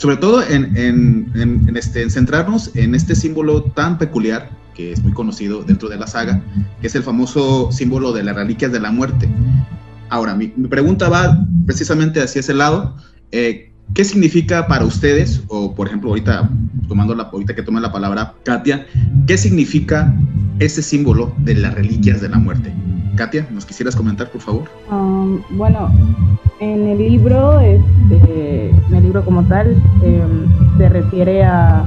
[0.02, 1.32] sobre todo en,
[1.76, 6.08] este, en centrarnos en este símbolo tan peculiar que es muy conocido dentro de la
[6.08, 6.42] saga,
[6.82, 9.30] que es el famoso símbolo de las reliquias de la muerte.
[10.10, 12.96] Ahora, mi, pregunta va precisamente hacia ese lado.
[13.32, 16.50] Eh, ¿Qué significa para ustedes, o por ejemplo, ahorita,
[16.88, 18.86] tomando la, ahorita que tome la palabra Katia,
[19.28, 20.16] qué significa
[20.60, 22.74] ese símbolo de las reliquias de la muerte?
[23.18, 24.64] Katia, ¿nos quisieras comentar, por favor?
[24.90, 25.92] Um, bueno,
[26.62, 29.72] en el libro, este, en el libro como tal,
[30.04, 31.84] em, se refiere a,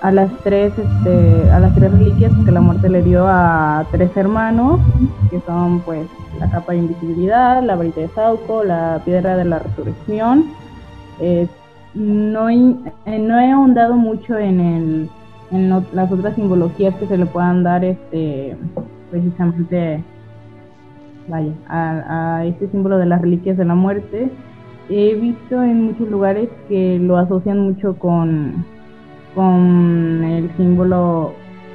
[0.00, 4.16] a las tres, este, a las tres reliquias que la muerte le dio a tres
[4.16, 4.78] hermanos,
[5.28, 6.06] que son pues
[6.38, 10.61] la capa de invisibilidad, la varita de Sauco, la piedra de la resurrección.
[11.22, 11.46] Eh,
[11.94, 15.10] no, eh, no he ahondado mucho en, el,
[15.52, 18.56] en las otras simbologías que se le puedan dar este
[19.08, 20.02] precisamente
[21.28, 24.30] vaya, a, este símbolo de las reliquias de la muerte.
[24.90, 28.64] He visto en muchos lugares que lo asocian mucho con,
[29.34, 31.34] con el símbolo,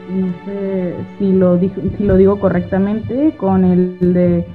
[0.09, 4.45] no sé si lo, si lo digo correctamente, con el de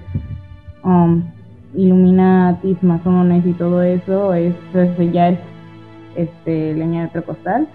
[0.85, 1.23] um,
[1.75, 4.55] Illuminatis, masones y todo eso, es,
[5.13, 5.39] ya es
[6.17, 7.69] este, leña de costal,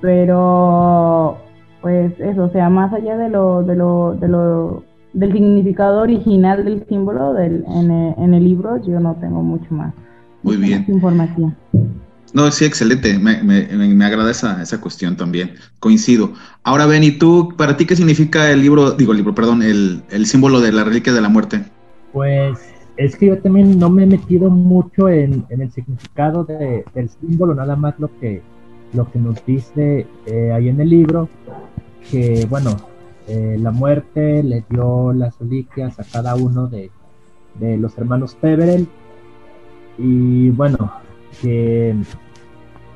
[0.00, 1.38] pero
[1.80, 6.64] pues eso, o sea, más allá de lo, de lo, de lo del significado original
[6.64, 9.94] del símbolo del, en, el, libro, yo no tengo mucho más,
[10.42, 10.84] Muy bien.
[10.88, 11.56] información.
[12.34, 13.18] No, sí, excelente.
[13.18, 15.54] Me, me, me, agrada esa, esa, cuestión también.
[15.78, 16.32] Coincido.
[16.64, 20.02] Ahora, Ben, ¿y tú, para ti qué significa el libro, digo, el libro, perdón, el,
[20.10, 21.62] el símbolo de la reliquia de la muerte?
[22.12, 27.08] Pues es que yo también no me he metido mucho en, el significado de, del
[27.08, 28.42] símbolo, nada más lo que,
[28.92, 31.28] lo que nos dice eh, ahí en el libro,
[32.10, 32.76] que bueno,
[33.28, 36.90] eh, la muerte le dio las reliquias a cada uno de,
[37.60, 38.86] los hermanos Peverell.
[39.98, 40.92] Y bueno,
[41.40, 41.94] que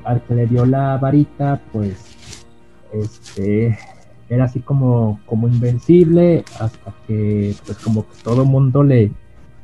[0.03, 2.45] al que le dio la varita, pues
[2.93, 3.77] este
[4.29, 9.11] era así como, como invencible hasta que pues como que todo mundo le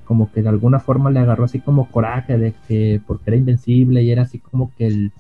[0.08, 4.02] como que de alguna forma le agarró así como coraje de que porque era invencible
[4.04, 5.12] y era así como que el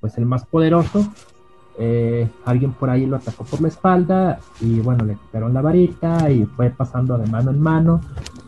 [0.00, 1.12] pues el más poderoso
[1.78, 6.30] eh, alguien por ahí lo atacó por la espalda y bueno, le quitaron la varita
[6.30, 8.00] y fue pasando de mano en mano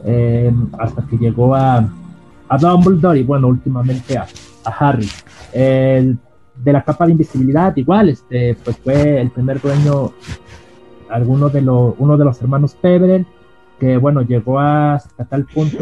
[0.04, 1.88] eh, hasta que llegó a,
[2.48, 4.26] a Dumbledore y bueno, últimamente a,
[4.64, 5.08] a Harry.
[5.52, 6.18] El,
[6.56, 10.12] de la capa de invisibilidad, igual, este, pues fue el primer dueño,
[11.08, 13.26] alguno de los, uno de los hermanos Peverell,
[13.82, 15.78] que bueno, llegó hasta tal punto,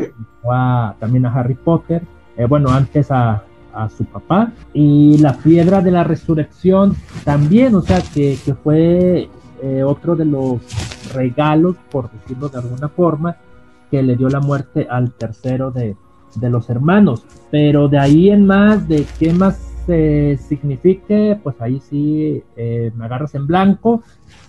[0.50, 2.02] a, también a Harry Potter,
[2.34, 7.82] eh, bueno, antes a, a, su papá, y la piedra de la resurrección también, o
[7.82, 9.28] sea, que, que fue
[9.62, 10.62] eh, otro de los
[11.12, 13.36] regalos, por decirlo de alguna forma,
[13.90, 15.94] que le dio la muerte al tercero de,
[16.36, 19.69] de los hermanos, pero de ahí en más, de qué más
[20.48, 24.02] signifique, pues ahí sí eh, me agarras en blanco.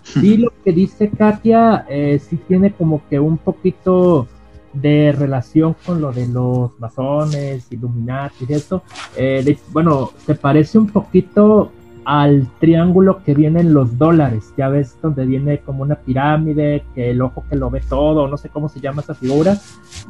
[0.04, 4.28] Sí, lo que dice Katia, eh, sí tiene como que un poquito
[4.74, 8.84] de relación con lo de los masones, Illuminati y eso.
[9.18, 11.72] Eh, bueno, se parece un poquito
[12.06, 17.12] al triángulo que viene en los dólares, ya ves donde viene como una pirámide, que
[17.12, 19.58] el ojo que lo ve todo, no sé cómo se llama esa figura.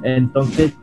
[0.03, 0.73] Entonces,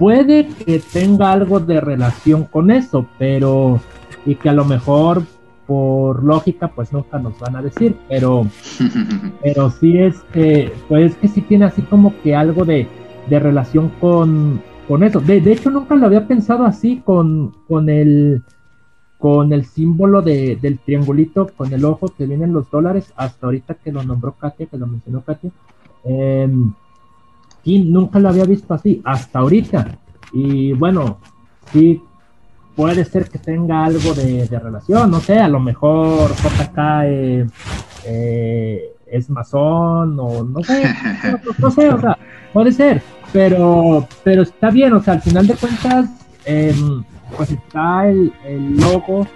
[0.00, 3.78] puede que tenga algo de relación con eso, pero
[4.24, 5.22] y que a lo mejor
[5.66, 8.46] por lógica pues nunca nos van a decir, pero
[9.42, 12.88] pero sí este pues que sí tiene así como que algo de,
[13.28, 15.20] de relación con, con eso.
[15.20, 18.42] De, de, hecho nunca lo había pensado así con, con el
[19.18, 23.74] con el símbolo de, del triangulito con el ojo que vienen los dólares hasta ahorita
[23.74, 25.50] que lo nombró Katia, que lo mencionó Katia.
[26.04, 26.48] Eh,
[27.64, 29.98] y nunca lo había visto así, hasta ahorita.
[30.32, 31.18] Y bueno,
[31.72, 32.00] sí,
[32.76, 37.46] puede ser que tenga algo de, relación, no sé, a lo mejor JK eh,
[38.06, 42.16] eh, es masón o no sé, no, no, sé, o sea,
[42.52, 46.10] puede ser, pero, pero está bien, o sea, al final de cuentas,
[46.46, 46.74] eh,
[47.36, 49.26] pues está el, el logo,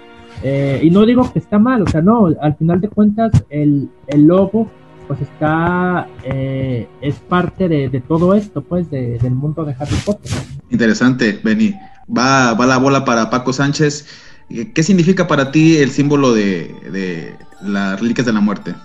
[0.43, 3.89] eh, y no digo que está mal, o sea, no, al final de cuentas, el,
[4.07, 4.69] el logo
[5.07, 9.95] pues está, eh, es parte de, de, todo esto, pues, de, del mundo de Harry
[10.05, 10.31] Potter.
[10.69, 11.73] Interesante, Benny.
[12.15, 14.07] Va, va la bola para Paco Sánchez.
[14.47, 18.75] ¿Qué significa para ti el símbolo de, de las reliquias de la muerte?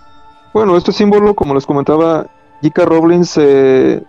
[0.53, 2.27] Bueno, este símbolo, como les comentaba,
[2.63, 2.85] J.K.
[2.85, 4.03] Rowling se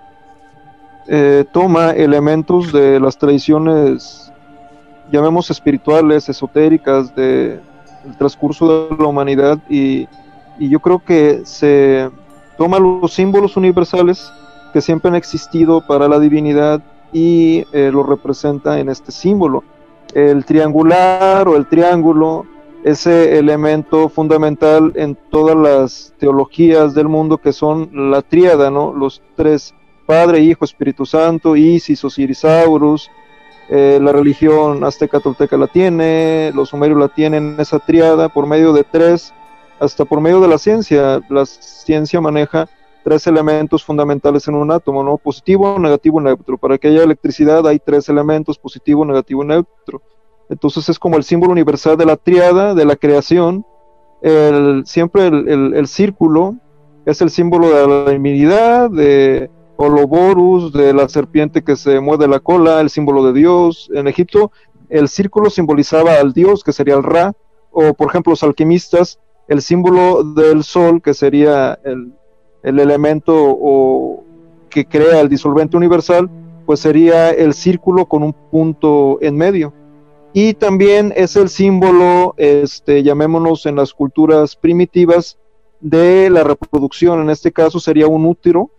[1.07, 4.31] eh, toma elementos de las tradiciones,
[5.11, 7.59] llamemos espirituales, esotéricas, de,
[8.03, 10.07] del transcurso de la humanidad y
[10.61, 12.07] y yo creo que se
[12.55, 14.31] toma los símbolos universales
[14.71, 19.63] que siempre han existido para la divinidad y eh, lo representa en este símbolo.
[20.13, 22.45] El triangular o el triángulo,
[22.83, 28.93] ese elemento fundamental en todas las teologías del mundo que son la tríada, ¿no?
[28.93, 29.73] Los tres,
[30.05, 33.09] Padre, Hijo, Espíritu Santo, Isis, Osirisaurus,
[33.67, 38.73] eh, la religión azteca tolteca la tiene, los sumerios la tienen, esa triada por medio
[38.73, 39.33] de tres
[39.81, 41.21] hasta por medio de la ciencia.
[41.27, 42.69] La ciencia maneja
[43.03, 45.17] tres elementos fundamentales en un átomo, ¿no?
[45.17, 46.57] Positivo, negativo, neutro.
[46.57, 50.03] Para que haya electricidad hay tres elementos, positivo, negativo, neutro.
[50.49, 53.65] Entonces es como el símbolo universal de la triada, de la creación.
[54.21, 56.55] El, siempre el, el, el círculo
[57.05, 62.39] es el símbolo de la divinidad, de Oloborus, de la serpiente que se mueve la
[62.39, 63.89] cola, el símbolo de Dios.
[63.95, 64.51] En Egipto
[64.89, 67.33] el círculo simbolizaba al Dios, que sería el Ra,
[67.71, 69.19] o por ejemplo los alquimistas
[69.51, 72.13] el símbolo del sol, que sería el,
[72.63, 74.23] el elemento o,
[74.69, 76.29] que crea el disolvente universal,
[76.65, 79.73] pues sería el círculo con un punto en medio.
[80.31, 85.37] Y también es el símbolo, este, llamémonos en las culturas primitivas,
[85.81, 87.19] de la reproducción.
[87.21, 88.69] En este caso sería un útero.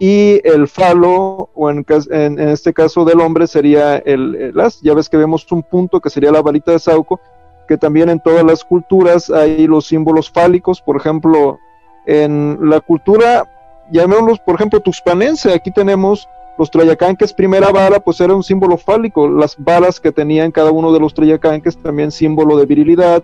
[0.00, 4.80] Y el falo, o en, en, este caso del hombre, sería el, el as.
[4.80, 7.20] Ya ves que vemos un punto que sería la varita de Sauco,
[7.68, 11.60] que también en todas las culturas hay los símbolos fálicos, por ejemplo,
[12.06, 13.46] en la cultura,
[13.92, 16.26] llamémoslos, por ejemplo, tuxpanense, aquí tenemos
[16.56, 20.92] los trayacanques, primera vara, pues era un símbolo fálico, las varas que tenían cada uno
[20.92, 23.22] de los trayacanques, también símbolo de virilidad,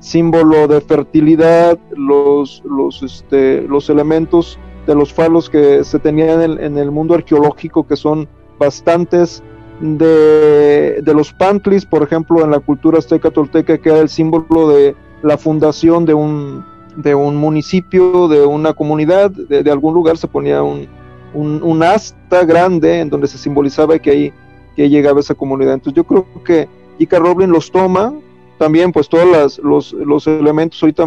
[0.00, 6.64] símbolo de fertilidad, los, los, este, los elementos de los falos que se tenían en,
[6.64, 9.44] en el mundo arqueológico, que son bastantes,
[9.82, 14.94] de, los pantlis, por ejemplo, en la cultura azteca tolteca, que era el símbolo de
[15.22, 16.64] la fundación de un,
[16.96, 20.88] de un municipio, de una comunidad, de, algún lugar se ponía un,
[21.34, 24.32] un, asta grande en donde se simbolizaba que ahí
[24.76, 25.74] que llegaba esa comunidad.
[25.74, 26.68] Entonces yo creo que
[26.98, 27.18] J.K.
[27.18, 28.14] Rowling los toma,
[28.58, 31.04] también pues todos las, los, los elementos ahorita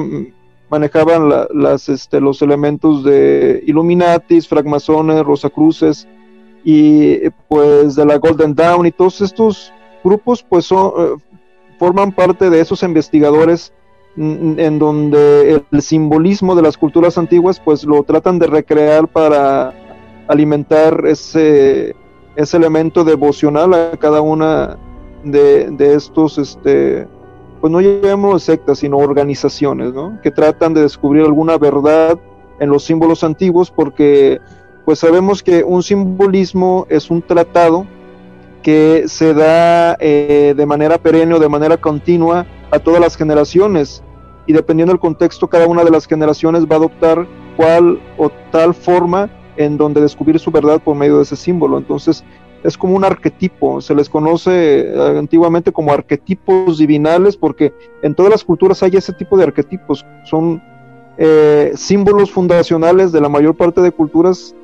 [0.69, 6.07] manejaban la, las, este, los elementos de Illuminatis, Fragmasones, Rosacruces,
[6.65, 9.71] y pues de la Golden Dawn y todos estos
[10.03, 11.15] grupos pues son, eh,
[11.77, 13.71] forman parte de esos investigadores
[14.17, 19.73] en donde el simbolismo de las culturas antiguas pues lo tratan de recrear para
[20.27, 21.95] alimentar ese,
[22.35, 24.77] ese elemento devocional a cada una
[25.23, 27.07] de, de estos, este,
[27.59, 30.19] pues no llamemos sectas, sino organizaciones, ¿no?
[30.21, 32.17] Que tratan de descubrir alguna verdad
[32.59, 34.39] en los símbolos antiguos porque
[34.85, 37.87] pues sabemos que un simbolismo es un tratado
[38.61, 44.03] que se da eh, de manera perenne o de manera continua a todas las generaciones.
[44.47, 47.27] Y dependiendo del contexto cada una de las generaciones va a adoptar
[47.57, 51.77] cual o tal forma en donde descubrir su verdad por medio de ese símbolo.
[51.77, 52.23] Entonces
[52.63, 58.31] es como un arquetipo, se les conoce eh, antiguamente como arquetipos divinales porque en todas
[58.31, 60.61] las culturas hay ese tipo de arquetipos, son
[61.17, 64.55] eh, símbolos fundacionales de la mayor parte de culturas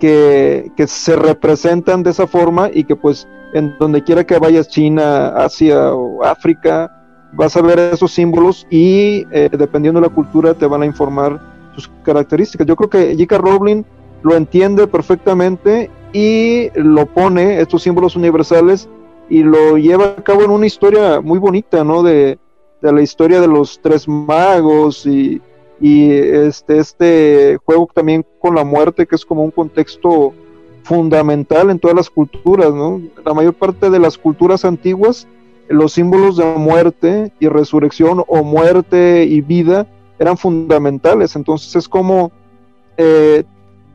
[0.00, 5.28] que, se representan de esa forma y que pues en donde quiera que vayas, China,
[5.28, 6.90] Asia o África,
[7.32, 11.40] vas a ver esos símbolos y eh, dependiendo de la cultura te van a informar
[11.74, 12.66] sus características.
[12.66, 13.38] Yo creo que J.K.
[13.38, 13.84] Rowling
[14.22, 18.88] lo entiende perfectamente y lo pone, estos símbolos universales,
[19.28, 22.02] y lo lleva a cabo en una historia muy bonita, ¿no?
[22.02, 22.38] De,
[22.82, 25.40] de la historia de los tres magos y,
[25.80, 30.34] y este, este juego también con la muerte, que es como un contexto
[30.82, 33.00] fundamental en todas las culturas, ¿no?
[33.24, 35.26] La mayor parte de las culturas antiguas,
[35.68, 39.86] los símbolos de muerte y resurrección o muerte y vida
[40.18, 42.30] eran fundamentales, entonces es como
[42.98, 43.44] eh,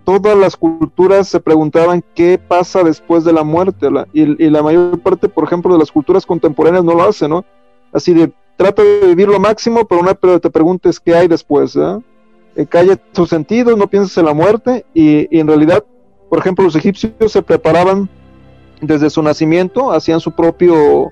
[0.03, 4.99] todas las culturas se preguntaban qué pasa después de la muerte, y, y, la mayor
[4.99, 7.45] parte, por ejemplo, de las culturas contemporáneas no lo hacen, ¿no?
[7.91, 11.75] Así de, trata de vivir lo máximo, pero una pero te preguntes qué hay después,
[11.75, 11.99] ¿eh?
[12.55, 15.83] eh calle tus sentidos, no pienses en la muerte y, en realidad,
[16.29, 18.09] por ejemplo, los egipcios se preparaban
[18.81, 21.11] desde su nacimiento, hacían su propio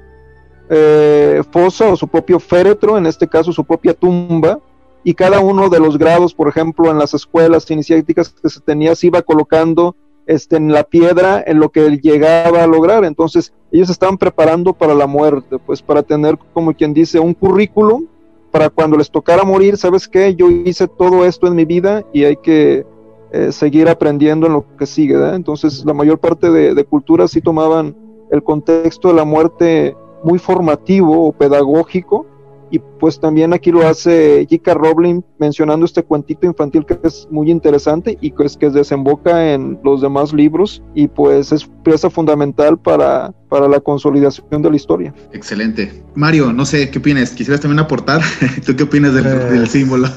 [0.69, 4.59] eh, fosa o su propio féretro, en este caso su propia tumba,
[5.03, 8.95] y cada uno de los grados, por ejemplo, en las escuelas iniciáticas que se tenía,
[8.95, 9.95] se iba colocando
[10.25, 13.05] este, en la piedra en lo que él llegaba a lograr.
[13.05, 18.05] Entonces, ellos estaban preparando para la muerte, pues para tener, como quien dice, un currículum
[18.51, 20.35] para cuando les tocara morir, ¿sabes qué?
[20.35, 22.85] Yo hice todo esto en mi vida y hay que
[23.31, 25.15] eh, seguir aprendiendo en lo que sigue.
[25.33, 27.95] Entonces, la mayor parte de, de culturas sí tomaban
[28.31, 32.27] el contexto de la muerte muy formativo o pedagógico
[32.73, 34.73] y pues también aquí lo hace J.K.
[34.73, 39.79] Rowling mencionando este cuentito infantil que es muy interesante y que es que desemboca en
[39.83, 45.13] los demás libros y pues es pieza fundamental para, para la consolidación de la historia.
[45.33, 46.03] Excelente.
[46.15, 47.29] Mario, no sé, ¿qué opinas?
[47.29, 48.21] ¿Quisieras también aportar?
[48.65, 50.07] ¿Tú qué opinas del, pues, del símbolo?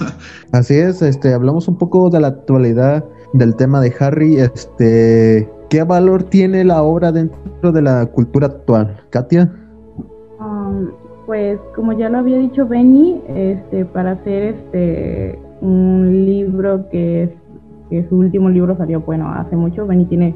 [0.53, 3.05] Así es, este, hablamos un poco de la actualidad
[3.35, 9.05] del tema de Harry, este, ¿qué valor tiene la obra dentro de la cultura actual?
[9.11, 9.53] Katia
[11.27, 17.31] pues como ya lo había dicho Benny, este, para hacer este un libro que, es,
[17.91, 20.35] que su último libro salió, bueno, hace mucho, Benny tiene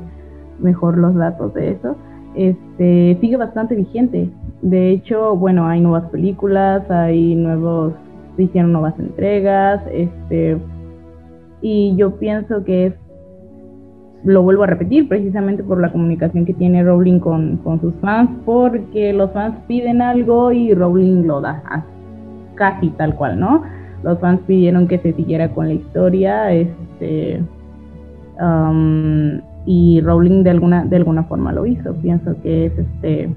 [0.59, 1.97] mejor los datos de eso,
[2.35, 4.31] este, sigue bastante vigente.
[4.63, 7.95] De hecho, bueno, hay nuevas películas, hay nuevos,
[8.37, 10.59] hicieron nuevas entregas, este,
[11.63, 12.95] y yo pienso que es
[14.25, 19.13] lo vuelvo a repetir, precisamente por la comunicación que tiene Rowling con, sus fans, porque
[19.13, 21.85] los fans piden algo y Rowling lo da,
[22.55, 23.63] casi tal cual, ¿no?
[24.03, 27.43] Los fans pidieron que se siguiera con la historia, este,
[28.41, 31.95] um, y Rowling de alguna, de alguna forma lo hizo.
[31.97, 33.31] Pienso que es este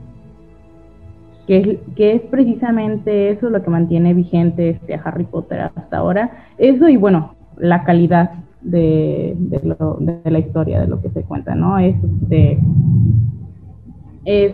[1.47, 6.31] que que es precisamente eso lo que mantiene vigente este a Harry Potter hasta ahora.
[6.57, 8.31] Eso y bueno, la calidad
[8.63, 11.77] de, de, la historia, de lo que se cuenta, ¿no?
[11.79, 12.59] Es, este,
[14.25, 14.53] es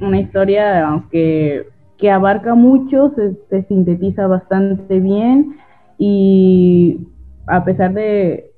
[0.00, 1.66] una historia, aunque
[1.98, 3.12] que abarca mucho,
[3.48, 5.56] se, sintetiza bastante bien
[5.98, 7.06] y
[7.46, 8.50] a pesar de,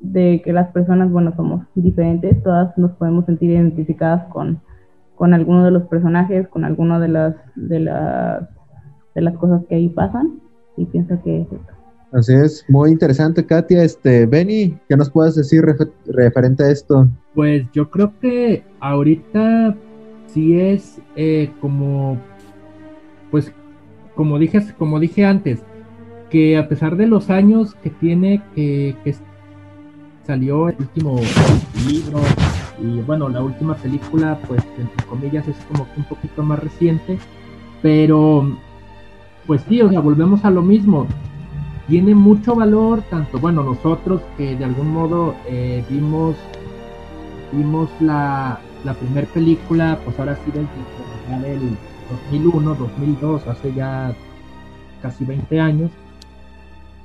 [0.00, 4.60] de que las personas, bueno, somos diferentes, todas nos podemos sentir identificadas con,
[5.14, 8.48] con alguno de los personajes, con alguna de las, de las,
[9.14, 10.40] de las cosas que ahí pasan
[10.76, 11.73] y pienso que es esto.
[12.14, 13.82] Así es, muy interesante, Katia.
[13.82, 15.64] Este, Benny, ¿qué nos puedes decir
[16.06, 17.08] referente a esto?
[17.34, 19.74] Pues yo creo que ahorita
[20.28, 22.16] sí es eh, como,
[23.32, 23.52] pues,
[24.14, 25.64] como dije, como dije antes,
[26.30, 29.16] que a pesar de los años que tiene que, que
[30.24, 31.16] salió el último
[31.88, 32.20] libro
[32.80, 37.18] y bueno, la última película, pues entre comillas es como un poquito más reciente,
[37.82, 38.56] pero
[39.48, 41.08] pues sí, o sea, volvemos a lo mismo
[41.86, 46.36] tiene mucho valor, tanto, bueno, nosotros que de algún modo eh, vimos,
[47.52, 50.66] vimos la, la primera película, pues ahora sí del,
[51.42, 51.76] del
[52.30, 54.14] 2001, 2002, hace ya
[55.02, 55.90] casi 20 años.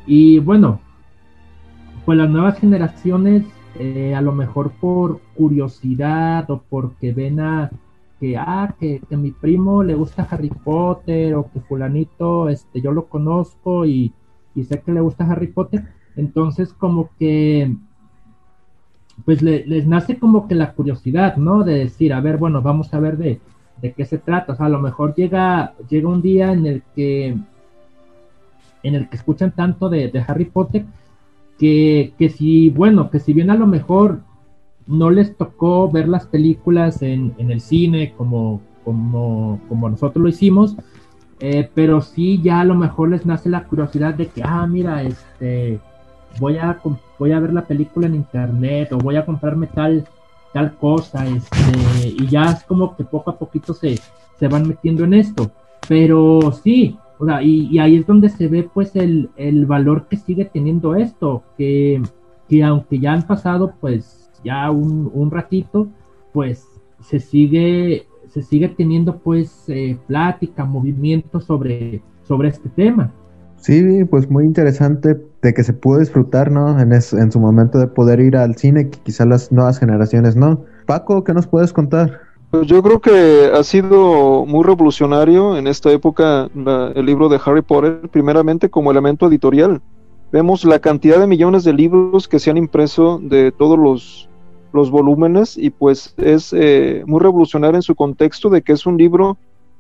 [0.06, 0.80] Y bueno,
[2.06, 3.44] pues las nuevas generaciones,
[3.78, 7.70] eh, a lo mejor por curiosidad o porque ven a
[8.20, 12.92] que, ah, que, que, mi primo le gusta Harry Potter o que fulanito, este, yo
[12.92, 14.14] lo conozco y,
[14.60, 15.86] y sé que le gusta Harry Potter,
[16.16, 17.76] entonces como que
[19.26, 21.64] pues les nace como que la curiosidad, ¿no?
[21.64, 23.42] De decir, a ver, bueno, vamos a ver de,
[23.82, 24.54] de qué se trata.
[24.54, 27.38] O sea, a lo mejor llega, llega un día en el que
[28.82, 30.86] en el que escuchan tanto de, de Harry Potter
[31.58, 34.22] que, que, si, bueno, que si bien a lo mejor
[34.88, 40.30] no les tocó ver las películas en, en el cine como, como, como nosotros lo
[40.30, 40.78] hicimos,
[41.40, 45.04] eh, pero sí ya a lo mejor les nace la curiosidad de que, ah, mira,
[45.04, 45.80] este,
[46.40, 46.80] voy a,
[47.18, 50.06] voy a ver la película en internet o voy a comprarme tal,
[50.54, 54.00] tal cosa, este, y ya es como que poco a poquito se,
[54.38, 55.52] se van metiendo en esto.
[55.88, 60.18] Pero sí, o sea, y, ahí es donde se ve pues el, el valor que
[60.18, 62.02] sigue teniendo esto, que,
[62.48, 65.88] que, aunque ya han pasado pues ya un, un ratito,
[66.32, 66.66] pues
[67.02, 73.12] se sigue, se sigue teniendo pues eh, plática, movimiento sobre, sobre este tema.
[73.58, 76.80] Sí, pues muy interesante de que se pudo disfrutar, ¿no?
[76.80, 80.64] En, en su momento de poder ir al cine, que quizás las nuevas generaciones no.
[80.86, 82.22] Paco, ¿qué nos puedes contar?
[82.52, 86.50] Pues yo creo que ha sido muy revolucionario en esta época
[86.96, 89.82] el libro de Harry Potter, primeramente como elemento editorial.
[90.32, 94.29] Vemos la cantidad de millones de libros que se han impreso de todos los,
[94.72, 98.98] los volúmenes y pues es eh, muy revolucionario en su contexto de que es un
[98.98, 99.38] libro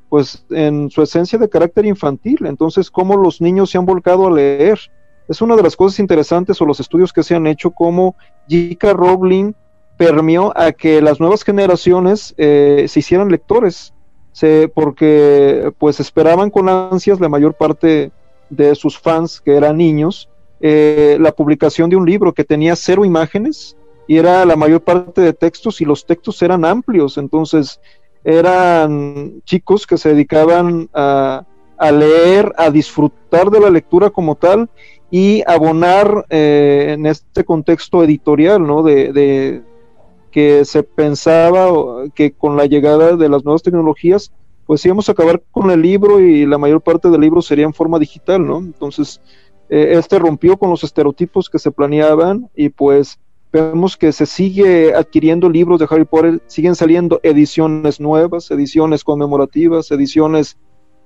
[0.09, 2.45] pues en su esencia de carácter infantil.
[2.45, 4.79] Entonces, cómo los niños se han volcado a leer.
[5.27, 8.15] Es una de las cosas interesantes o los estudios que se han hecho, cómo
[8.49, 8.93] J.K.
[8.93, 9.53] Rowling
[9.97, 13.93] permeó a que las nuevas generaciones eh, se hicieran lectores,
[14.31, 18.11] se, porque pues esperaban con ansias la mayor parte
[18.49, 20.27] de sus fans, que eran niños,
[20.61, 23.77] eh, la publicación de un libro que tenía cero imágenes
[24.09, 27.79] y era la mayor parte de textos y los textos eran amplios, entonces
[28.23, 31.45] eran chicos que se dedicaban a,
[31.79, 34.67] leer, a disfrutar de la lectura como tal
[35.11, 38.81] y abonar eh, en este contexto editorial, ¿no?
[38.81, 39.61] De,
[40.31, 44.31] que se pensaba que con la llegada de las nuevas tecnologías,
[44.65, 47.75] pues íbamos a acabar con el libro y la mayor parte del libro sería en
[47.75, 48.57] forma digital, ¿no?
[48.57, 49.21] Entonces,
[49.69, 53.19] eh, este rompió con los estereotipos que se planeaban y pues
[53.51, 59.89] vemos que se sigue adquiriendo libros de Harry Potter, siguen saliendo ediciones nuevas, ediciones conmemorativas,
[59.91, 60.57] ediciones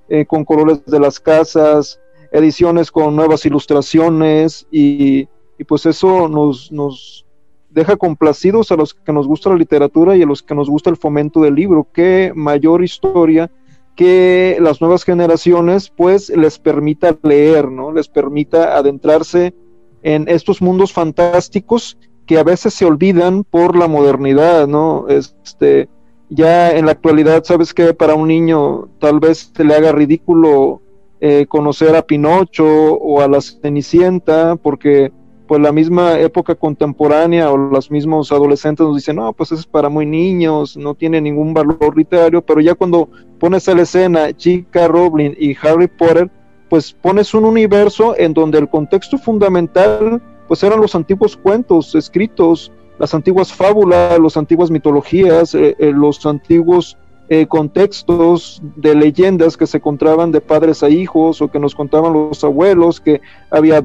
[0.09, 1.99] eh, con colores de las casas,
[2.31, 5.27] ediciones con nuevas ilustraciones y,
[5.67, 7.25] pues eso nos, nos
[7.69, 10.89] deja complacidos a los que nos gusta la literatura y a los que nos gusta
[10.89, 11.87] el fomento del libro.
[11.93, 13.49] Qué mayor historia
[13.95, 17.93] que las nuevas generaciones pues les permita leer, ¿no?
[17.93, 19.53] Les permita adentrarse
[20.01, 25.07] en estos mundos fantásticos que a veces se olvidan por la modernidad, ¿no?
[25.09, 25.89] Este,
[26.29, 30.81] ya en la actualidad, sabes que para un niño tal vez se le haga ridículo
[31.19, 35.11] eh, conocer a Pinocho o a la Cenicienta, porque
[35.47, 39.89] pues la misma época contemporánea o los mismos adolescentes nos dicen, no, pues es para
[39.89, 43.09] muy niños, no tiene ningún valor literario, pero ya cuando
[43.39, 46.31] pones a la escena Chica Rowling y Harry Potter,
[46.69, 50.21] pues pones un universo en donde el contexto fundamental
[50.53, 56.23] pues eran los antiguos cuentos escritos, las antiguas fábulas, las antiguas mitologías, eh, eh, los
[56.27, 56.95] antiguos
[57.27, 62.13] eh, contextos de leyendas que se encontraban de padres a hijos o que nos contaban
[62.13, 63.83] los abuelos, que había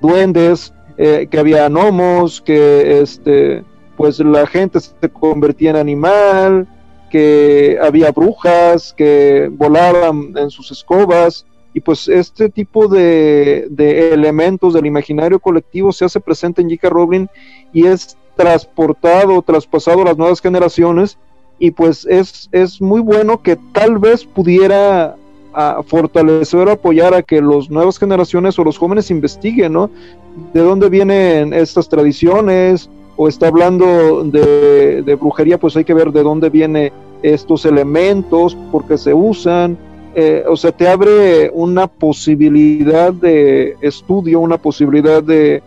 [0.00, 3.64] duendes, que había gnomos, que este,
[3.96, 6.68] pues la gente se convertía en animal,
[7.10, 11.44] que había brujas que volaban en sus escobas,
[11.78, 13.68] y pues este tipo de,
[14.12, 16.88] elementos del imaginario colectivo se hace presente en J.K.
[16.88, 17.26] Rowling
[17.72, 21.18] y es transportado, traspasado a las nuevas generaciones
[21.60, 25.14] y pues es, es muy bueno que tal vez pudiera
[25.54, 29.88] a fortalecer, apoyar a que las nuevas generaciones o los jóvenes investiguen, ¿no?
[30.52, 36.10] De dónde vienen estas tradiciones, o está hablando de, de brujería, pues hay que ver
[36.10, 39.78] de dónde vienen estos elementos, por qué se usan,
[40.20, 45.62] eh, o sea, te abre una posibilidad de estudio, una posibilidad de,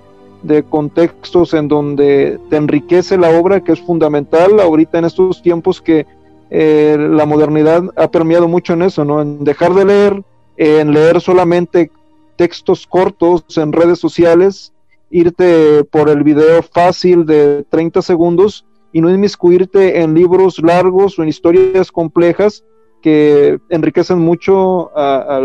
[0.70, 6.06] contextos en donde te enriquece la obra, que es fundamental ahorita en estos tiempos que
[6.50, 9.22] eh, la modernidad ha permeado mucho en eso, ¿no?
[9.22, 10.22] En dejar de leer,
[10.58, 11.90] en leer solamente
[12.36, 14.74] textos cortos en redes sociales,
[15.12, 21.24] irte por el video fácil de 30 segundos y no inmiscuirte en libros largos o
[21.24, 22.66] en historias complejas
[23.02, 25.40] que enriquecen mucho a,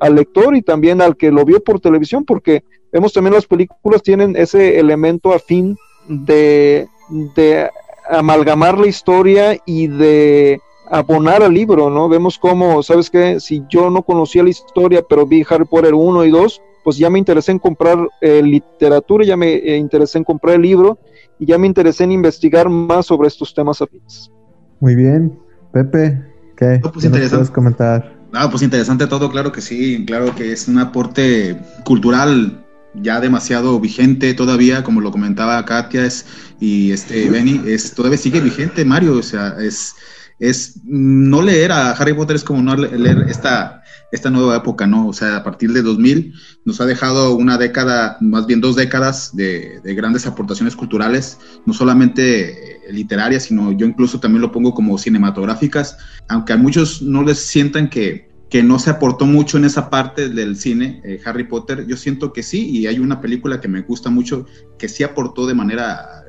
[0.00, 4.02] al lector y también al que lo vio por televisión, porque vemos también las películas
[4.02, 5.76] tienen ese elemento afín
[6.08, 6.88] de,
[7.34, 7.70] de
[8.08, 12.08] amalgamar la historia y de abonar al libro, ¿no?
[12.08, 13.40] Vemos cómo, ¿sabes qué?
[13.40, 17.10] Si yo no conocía la historia, pero vi Harry Potter 1 y 2, pues ya
[17.10, 20.98] me interesé en comprar eh, literatura, ya me eh, interesé en comprar el libro
[21.38, 24.30] y ya me interesé en investigar más sobre estos temas afines.
[24.78, 25.36] Muy bien,
[25.72, 26.22] Pepe,
[26.56, 27.30] ¿qué, No, pues ¿Qué nos interesante.
[27.30, 28.16] puedes comentar?
[28.32, 33.78] Ah, pues interesante todo, claro que sí, claro que es un aporte cultural ya demasiado
[33.80, 36.26] vigente todavía, como lo comentaba Katia es,
[36.58, 39.94] y este Benny, es, todavía sigue vigente Mario, o sea, es,
[40.38, 43.82] es no leer a Harry Potter es como no le- leer esta,
[44.12, 45.08] esta nueva época, ¿no?
[45.08, 46.34] O sea, a partir de 2000
[46.64, 51.72] nos ha dejado una década, más bien dos décadas de, de grandes aportaciones culturales, no
[51.74, 55.96] solamente literarias, sino yo incluso también lo pongo como cinematográficas,
[56.28, 60.28] aunque a muchos no les sientan que, que no se aportó mucho en esa parte
[60.28, 63.82] del cine, eh, Harry Potter, yo siento que sí, y hay una película que me
[63.82, 64.46] gusta mucho
[64.78, 66.22] que sí aportó de manera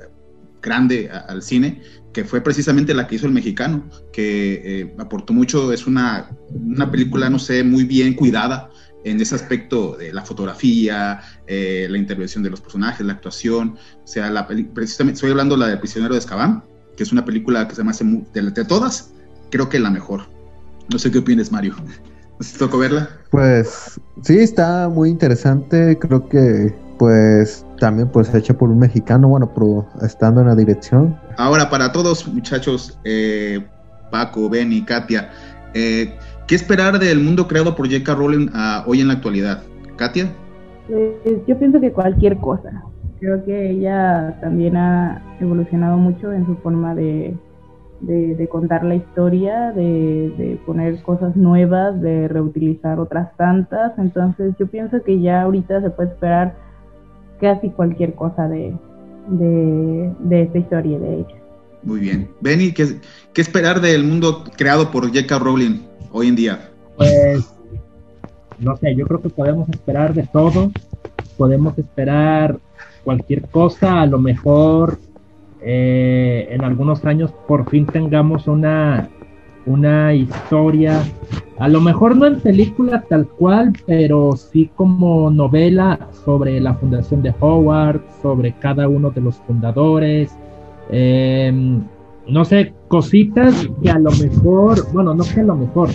[0.62, 1.82] grande al cine,
[2.14, 6.90] que fue precisamente la que hizo el mexicano, que eh, aportó mucho, es una, una
[6.90, 8.70] película, no sé, muy bien cuidada
[9.04, 14.08] en ese aspecto de la fotografía, eh, la intervención de los personajes, la actuación, o
[14.08, 16.64] sea, la precisamente, estoy hablando de la de Prisionero de Azkaban,
[16.96, 19.12] que es una película que se me hace muy- de, de todas,
[19.52, 20.22] creo que la mejor.
[20.92, 21.76] No sé qué opinas, Mario.
[21.78, 23.10] ¿No sé si te tocó verla?
[23.32, 25.98] Pues sí, está muy interesante.
[26.00, 31.20] Creo que pues también pues hecha por un mexicano, bueno, pero estando en la dirección.
[31.38, 33.68] Ahora, para todos, muchachos, eh,
[34.12, 35.32] Paco, Benny, Katia,
[35.74, 36.18] eh,
[36.48, 38.16] ¿qué esperar del mundo creado por J.K.
[38.16, 39.64] Rowling ah, hoy en la actualidad?
[39.98, 40.32] Katia,
[40.88, 42.84] Pues yo pienso que cualquier cosa.
[43.20, 47.36] Creo que ella también ha evolucionado mucho en su forma de,
[48.02, 53.98] de, de contar la historia, de, de poner cosas nuevas, de reutilizar otras tantas.
[53.98, 56.56] Entonces yo pienso que ya ahorita se puede esperar
[57.42, 58.78] casi cualquier cosa de
[60.30, 61.36] esta historia de ella.
[61.82, 62.30] muy bien.
[62.42, 63.00] Benny, ¿qué,
[63.34, 65.40] qué esperar del mundo creado por J.K.
[65.40, 66.70] Rowling hoy en día?
[66.96, 67.54] Pues,
[68.60, 70.72] no sé, yo creo que podemos esperar de todo.
[71.38, 72.58] Podemos esperar
[73.04, 74.02] cualquier cosa.
[74.02, 75.00] A lo mejor
[75.62, 79.10] eh, en algunos años por fin tengamos una,
[79.66, 81.04] una historia.
[81.60, 87.22] A lo mejor no en película tal cual, pero sí como novela sobre la fundación
[87.22, 90.36] de Howard, sobre cada uno de los fundadores.
[90.90, 91.84] Em,
[92.30, 95.90] no sé, cositas que a lo mejor, bueno, no que a lo mejor,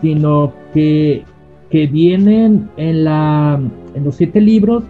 [0.00, 1.24] sino que,
[1.70, 3.60] que vienen en, la,
[3.94, 4.84] en los siete libros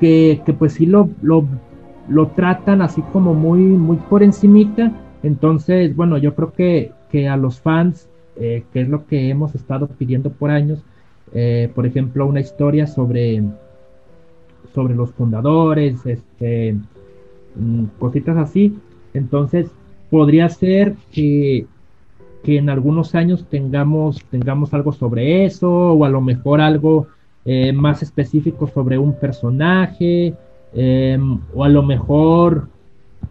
[0.00, 1.44] que, que pues sí lo, lo,
[2.08, 4.92] lo tratan así como muy, muy por encimita.
[5.22, 9.54] Entonces, bueno, yo creo que, que a los fans, eh, que es lo que hemos
[9.54, 10.82] estado pidiendo por años,
[11.32, 13.42] eh, por ejemplo, una historia sobre,
[14.74, 16.76] sobre los fundadores, este,
[17.56, 18.76] mm, cositas así.
[19.14, 19.70] Entonces,
[20.14, 21.66] podría ser que,
[22.44, 27.08] que en algunos años tengamos, tengamos algo sobre eso, o a lo mejor algo
[27.44, 30.32] eh, más específico sobre un personaje,
[30.72, 31.18] eh,
[31.52, 32.68] o a lo mejor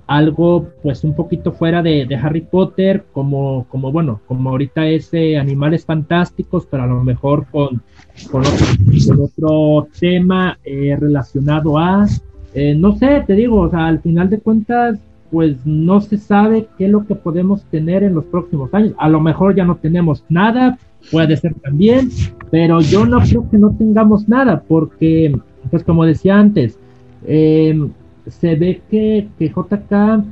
[0.08, 5.38] algo pues un poquito fuera de, Harry Potter, como, como bueno, como ahorita es eh,
[5.38, 7.82] Animales Fantásticos, pero a lo mejor con,
[8.30, 8.66] con, otro,
[9.08, 12.06] con otro tema eh, relacionado a,
[12.54, 15.00] eh, no sé, te digo, o sea, al final de cuentas,
[15.34, 18.94] pues no se sabe qué es lo que podemos tener en los próximos años.
[19.00, 20.78] A lo mejor ya no tenemos nada,
[21.12, 22.12] puede ser también,
[22.52, 25.36] pero yo no creo que no tengamos nada, porque,
[25.72, 26.78] pues como decía antes,
[27.26, 27.90] eh,
[28.28, 30.24] se ve que, que JK,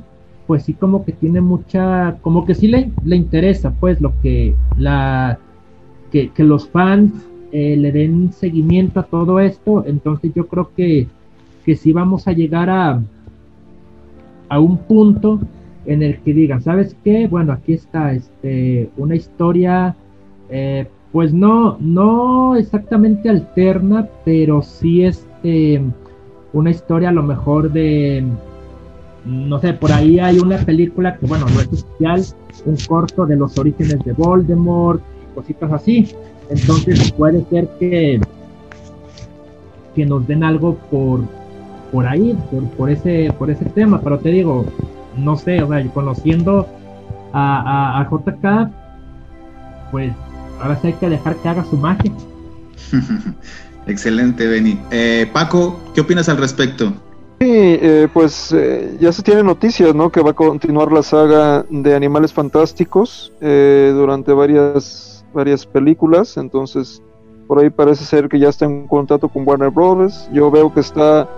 [0.46, 4.54] pues sí como que tiene mucha, como que sí le, le interesa, pues lo que
[4.78, 5.40] la,
[6.12, 7.12] que, que los fans
[7.50, 11.08] eh, le den seguimiento a todo esto, entonces yo creo que,
[11.64, 13.02] que sí vamos a llegar a,
[14.52, 15.40] a un punto
[15.86, 17.26] en el que digan, ¿sabes qué?
[17.26, 19.96] Bueno, aquí está este, una historia,
[20.50, 25.80] eh, pues no, no exactamente alterna, pero sí este,
[26.52, 28.26] una historia a lo mejor de,
[29.24, 32.22] no sé, por ahí hay una película que, bueno, no es oficial,
[32.66, 35.00] un corto de los orígenes de Voldemort,
[35.34, 36.08] cositas así.
[36.50, 38.20] Entonces puede ser que,
[39.94, 41.20] que nos den algo por,
[41.92, 44.64] por ahí, por, por, ese, por ese tema, pero te digo,
[45.16, 46.66] no sé, o sea, conociendo
[47.32, 48.70] a, a, a JK,
[49.90, 50.12] pues
[50.60, 52.12] ahora sí hay que dejar que haga su magia.
[53.86, 54.80] Excelente, Benny.
[54.90, 56.92] Eh, Paco, ¿qué opinas al respecto?
[57.40, 60.10] Sí, eh, pues eh, ya se tiene noticias, ¿no?
[60.10, 67.02] Que va a continuar la saga de Animales Fantásticos eh, durante varias varias películas, entonces
[67.48, 70.28] por ahí parece ser que ya está en contacto con Warner Brothers.
[70.32, 71.28] Yo veo que está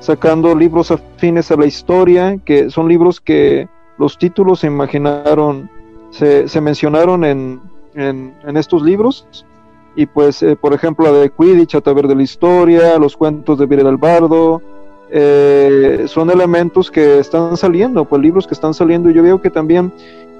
[0.00, 5.70] sacando libros afines a la historia, que son libros que los títulos se imaginaron,
[6.10, 7.60] se, se mencionaron en,
[7.94, 9.46] en, estos libros.
[9.94, 13.58] Y pues, eh, por ejemplo, la de Quidditch a través de la historia, los cuentos
[13.58, 14.62] de Virel Albardo,
[15.10, 19.10] eh, son elementos que están saliendo, pues libros que están saliendo.
[19.10, 19.92] Y yo veo que también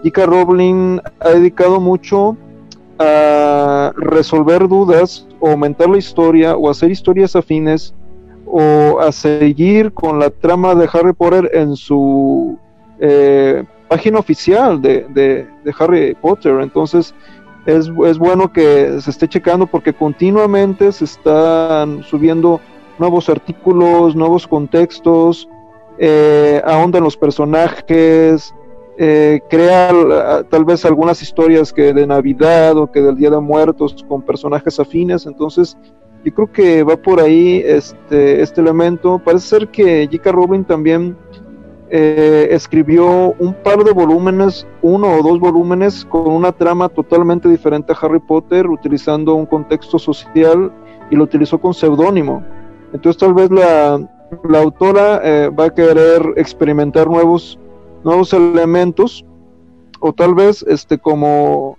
[0.02, 0.26] J.K.
[0.26, 2.36] Rowling ha dedicado mucho
[2.98, 7.94] a resolver dudas o aumentar la historia o hacer historias afines
[8.52, 12.58] o a seguir con la trama de Harry Potter en su
[12.98, 15.46] eh, página oficial de, de,
[15.78, 16.60] Harry Potter.
[16.60, 17.14] Entonces
[17.66, 22.60] es, es, bueno que se esté checando porque continuamente se están subiendo
[22.98, 25.48] nuevos artículos, nuevos contextos,
[25.98, 28.54] eh, ahondan los personajes,
[28.98, 34.04] eh, crea tal vez algunas historias que de Navidad o que del Día de Muertos
[34.08, 35.24] con personajes afines.
[35.24, 35.76] Entonces
[36.24, 39.18] yo creo que va por ahí este, este elemento.
[39.18, 40.32] Parece ser que J.K.
[40.32, 41.16] Rowling también
[41.88, 47.92] eh, escribió un par de volúmenes, uno o dos volúmenes, con una trama totalmente diferente
[47.92, 50.70] a Harry Potter, utilizando un contexto social
[51.10, 52.44] y lo utilizó con seudónimo.
[52.92, 54.00] Entonces tal vez la,
[54.58, 57.58] autora eh, va a querer experimentar nuevos,
[58.04, 59.24] nuevos elementos
[60.00, 61.76] o tal vez este como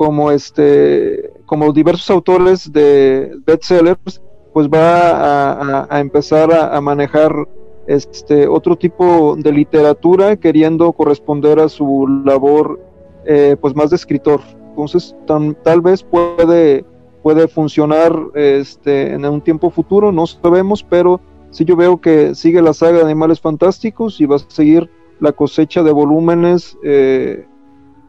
[0.00, 4.22] como este como diversos autores de bestsellers
[4.54, 7.46] pues va a, empezar a, manejar
[7.86, 12.80] este otro tipo de literatura queriendo corresponder a su labor
[13.26, 14.40] eh, pues más de escritor.
[14.70, 15.14] Entonces
[15.64, 16.86] tal vez puede
[17.22, 21.20] puede funcionar este en un tiempo futuro no sabemos pero
[21.50, 24.88] sí yo veo que sigue la saga de animales fantásticos y va a seguir
[25.20, 27.44] la cosecha de volúmenes eh,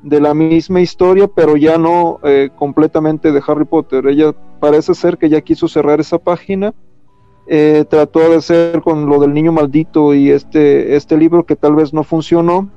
[0.03, 4.07] de la misma historia, pero ya no eh, completamente de Harry Potter.
[4.07, 6.73] Ella parece ser que ya quiso cerrar esa página.
[7.47, 11.75] Eh, trató de hacer con lo del niño maldito y este, este libro que tal
[11.75, 12.69] vez no funcionó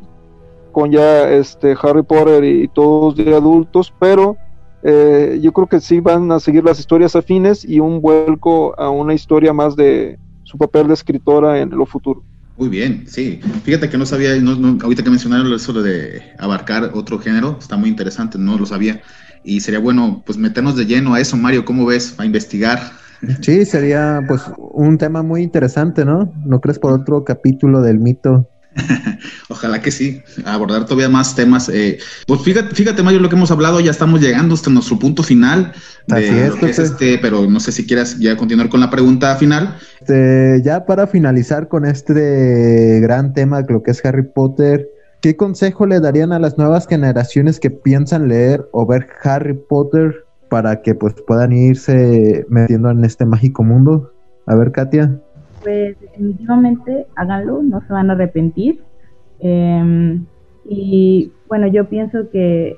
[0.73, 4.37] con ya este Harry Potter y, todos de adultos, pero
[4.83, 8.91] eh, yo creo que sí van a seguir las historias afines y un vuelco a
[8.91, 12.23] una historia más de su papel de escritora en lo futuro.
[12.57, 13.41] Muy bien, sí.
[13.65, 18.39] Fíjate que no sabía, ahorita que mencionaron eso de abarcar otro género, está muy interesante,
[18.39, 19.01] no lo sabía.
[19.43, 22.15] Y sería bueno, pues meternos de lleno a eso, Mario, ¿cómo ves?
[22.19, 22.81] A investigar.
[23.41, 26.33] Sí, sería pues un tema muy interesante, ¿no?
[26.45, 28.49] ¿No crees por otro capítulo del mito
[29.49, 31.69] Ojalá que sí, abordar todavía más temas.
[31.69, 35.23] Eh, pues fíjate, fíjate, Mario, lo que hemos hablado, ya estamos llegando hasta nuestro punto
[35.23, 35.73] final.
[36.11, 39.77] Así es, este, pero no sé si quieras ya continuar con la pregunta final.
[40.01, 44.89] Este, ya para finalizar con este gran tema, lo que es Harry Potter,
[45.23, 50.25] ¿qué consejo le darían a las nuevas generaciones que piensan leer o ver Harry Potter
[50.51, 54.13] para que pues puedan irse metiendo en este mágico mundo?
[54.47, 55.21] A ver, Katia
[55.65, 58.83] pues definitivamente háganlo, no se van a arrepentir.
[59.41, 60.27] Em,
[60.65, 62.77] y bueno, yo pienso que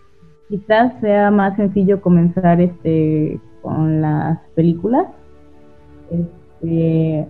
[0.49, 5.09] quizás sea más sencillo comenzar este con las películas.
[6.11, 7.27] Este,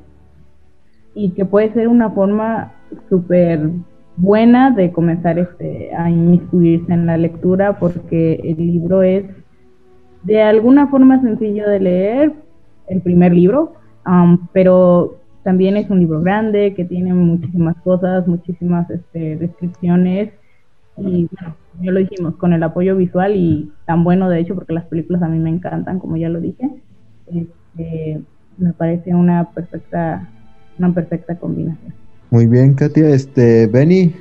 [1.14, 2.74] y que puede ser una forma
[3.08, 3.70] súper
[4.18, 9.24] buena de comenzar este, a inmiscuirse en la lectura porque el libro es
[10.24, 12.32] de alguna forma sencillo de leer,
[12.88, 13.72] el primer libro,
[14.52, 20.32] pero también es un libro grande que tiene muchísimas cosas, muchísimas este, descripciones
[20.96, 24.72] y bueno, ya lo dijimos, con el apoyo visual y tan bueno de hecho porque
[24.72, 26.68] las películas a mí me encantan, como ya lo dije,
[27.28, 28.20] este,
[28.58, 30.28] me parece una perfecta,
[30.80, 31.94] una perfecta combinación.
[32.32, 34.12] Muy bien, Katia, este, Benny.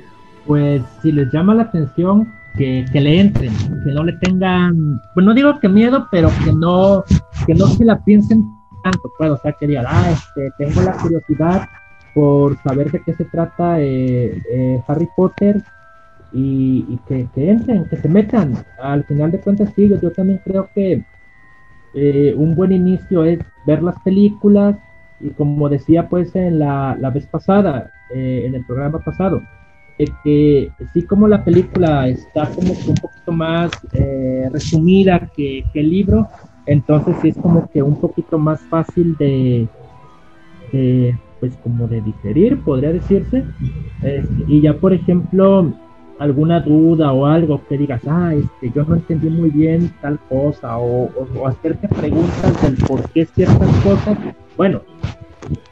[0.46, 3.52] Pues si les llama la atención, que, que, le entren,
[3.84, 7.02] que no le tengan, pues no digo que miedo, pero que no,
[7.48, 8.44] que no se la piensen
[8.90, 11.68] tanto, pues, o sea, que digan, ah, este, tengo la curiosidad
[12.14, 15.62] por saber de qué se trata eh, eh, Harry Potter
[16.32, 18.54] y, que, entren, que se metan.
[18.80, 21.02] Al final de cuentas, sí, yo, también creo que
[21.94, 24.76] eh, un buen inicio es ver las películas
[25.18, 29.40] y como decía pues en la, la vez pasada, en el programa pasado,
[29.96, 33.70] que sí como la película está como un poquito más
[34.52, 36.28] resumida que, que el libro,
[36.66, 39.68] entonces sí es como que un poquito más fácil de,
[41.40, 43.44] pues como de digerir, podría decirse.
[44.48, 45.72] y ya, por ejemplo,
[46.18, 50.78] alguna duda o algo que digas, ah, este, yo no entendí muy bien tal cosa,
[50.78, 51.10] o,
[51.46, 54.18] hacerte preguntas del por qué ciertas cosas,
[54.56, 54.80] bueno,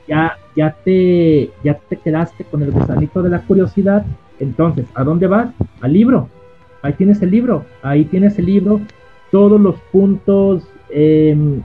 [0.06, 4.04] ya, ya, te, ya te quedaste con el gusanito de la curiosidad,
[4.38, 5.48] entonces, ¿a dónde vas?
[5.80, 6.28] Al libro.
[6.82, 8.80] Ahí tienes el libro, ahí tienes el libro,
[9.30, 11.60] todos los puntos em,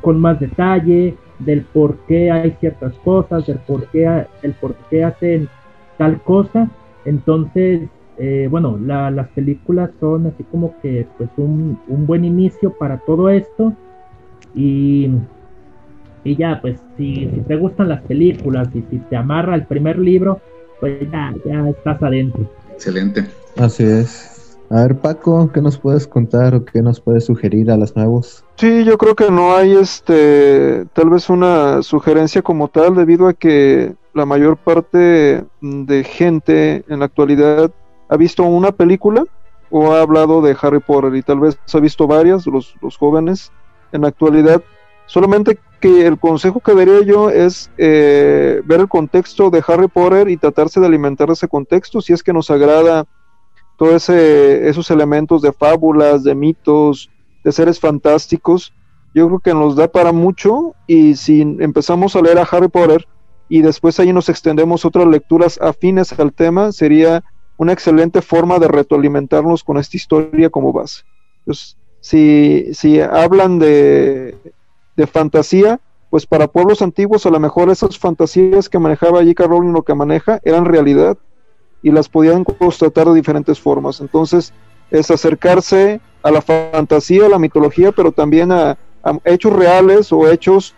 [0.00, 5.04] con más detalle del por qué hay ciertas cosas, del por qué, el por qué
[5.04, 5.48] hacen
[5.98, 6.70] tal cosa.
[7.04, 13.30] Entonces, eh, bueno, las películas son así como que pues un, buen inicio para todo
[13.30, 13.72] esto.
[14.54, 15.10] Y,
[16.22, 19.98] y ya, pues si, si, te gustan las películas y si te amarra el primer
[19.98, 20.40] libro,
[20.80, 22.48] pues ya, ya estás adentro.
[22.72, 23.24] Excelente.
[23.56, 24.33] Así es.
[24.70, 28.44] A ver, Paco, ¿qué nos puedes contar o qué nos puedes sugerir a los nuevos?
[28.56, 33.34] Sí, yo creo que no hay este, tal vez una sugerencia como tal, debido a
[33.34, 37.70] que la mayor parte de gente en la actualidad
[38.08, 39.24] ha visto una película
[39.70, 43.52] o ha hablado de Harry Potter y tal vez ha visto varias, los, los jóvenes
[43.92, 44.62] en la actualidad.
[45.06, 50.30] Solamente que el consejo que daría yo es eh, ver el contexto de Harry Potter
[50.30, 53.04] y tratarse de alimentar ese contexto si es que nos agrada
[53.76, 57.10] todos esos elementos de fábulas, de mitos,
[57.42, 58.72] de seres fantásticos.
[59.14, 63.06] Yo creo que nos da para mucho y si empezamos a leer a Harry Potter
[63.48, 67.22] y después ahí nos extendemos otras lecturas afines al tema, sería
[67.56, 71.02] una excelente forma de retroalimentarnos con esta historia como base.
[71.40, 74.36] Entonces, si, si hablan de,
[74.96, 79.46] de fantasía, pues para pueblos antiguos a lo mejor esas fantasías que manejaba J.K.
[79.46, 81.18] Rowling lo que maneja eran realidad
[81.84, 84.00] y las podían constatar de diferentes formas.
[84.00, 84.54] Entonces,
[84.90, 88.78] es acercarse a la fantasía, a la mitología, pero también a,
[89.26, 90.74] hechos reales o hechos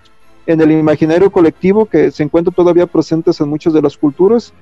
[0.47, 4.53] en el imaginario colectivo que se encuentran todavía presentes en muchas de las culturas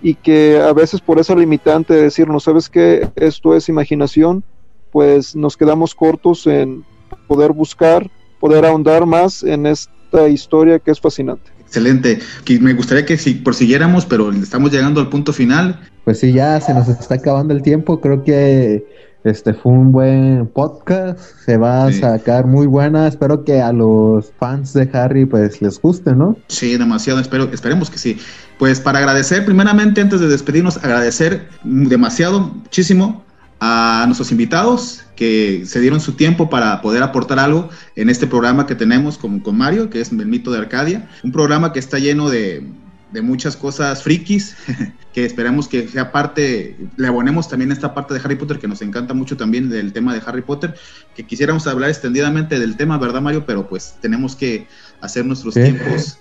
[0.00, 4.42] y que a veces por esa limitante de decir, no sabes que esto es imaginación,
[4.90, 6.82] pues nos quedamos cortos en
[7.26, 11.59] poder buscar, poder ahondar más en esta historia que es fascinante.
[11.70, 12.18] Excelente.
[12.60, 15.78] Me gustaría que si prosiguiéramos, pero estamos llegando al punto final.
[16.04, 18.00] Pues sí, ya se nos está acabando el tiempo.
[18.00, 18.84] Creo que
[19.22, 21.20] este fue un buen podcast.
[21.44, 23.06] Se va a sacar muy buena.
[23.06, 26.36] Espero que a los fans de Harry pues les guste, ¿no?
[26.48, 27.20] Sí, demasiado.
[27.20, 28.18] Espero, esperemos que sí.
[28.58, 33.22] Pues para agradecer, primeramente, antes de despedirnos, agradecer demasiado, muchísimo
[33.60, 38.66] a nuestros invitados que se dieron su tiempo para poder aportar algo en este programa
[38.66, 41.98] que tenemos con, con Mario, que es El Mito de Arcadia, un programa que está
[41.98, 42.66] lleno de,
[43.12, 44.56] de muchas cosas frikis,
[45.12, 48.82] que esperamos que sea parte, le abonemos también esta parte de Harry Potter, que nos
[48.82, 50.74] encanta mucho también del tema de Harry Potter,
[51.14, 53.44] que quisiéramos hablar extendidamente del tema, ¿verdad Mario?
[53.44, 54.66] Pero pues tenemos que
[55.00, 56.18] hacer nuestros tiempos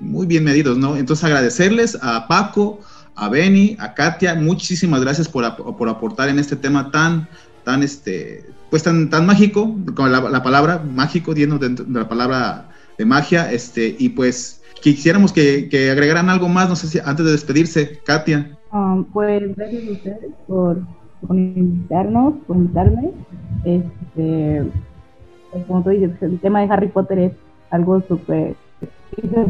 [0.00, 0.96] muy bien medidos, ¿no?
[0.96, 2.80] Entonces agradecerles a Paco,
[3.14, 7.28] a Benny, a Katia, muchísimas gracias por, por aportar en este tema tan,
[7.64, 13.04] tan, este, pues tan, tan mágico, con la, palabra mágico, lleno de, la palabra de
[13.04, 17.32] magia, este, y pues quisiéramos que, que, agregaran algo más, no sé si antes de
[17.32, 18.58] despedirse, Katia.
[18.72, 20.80] Um, pues gracias a ustedes por,
[21.26, 23.10] por, invitarnos, por invitarme.
[23.64, 24.64] Este,
[25.50, 27.32] pues, como tú dices, el tema de Harry Potter es
[27.70, 28.56] algo súper
[29.20, 29.46] se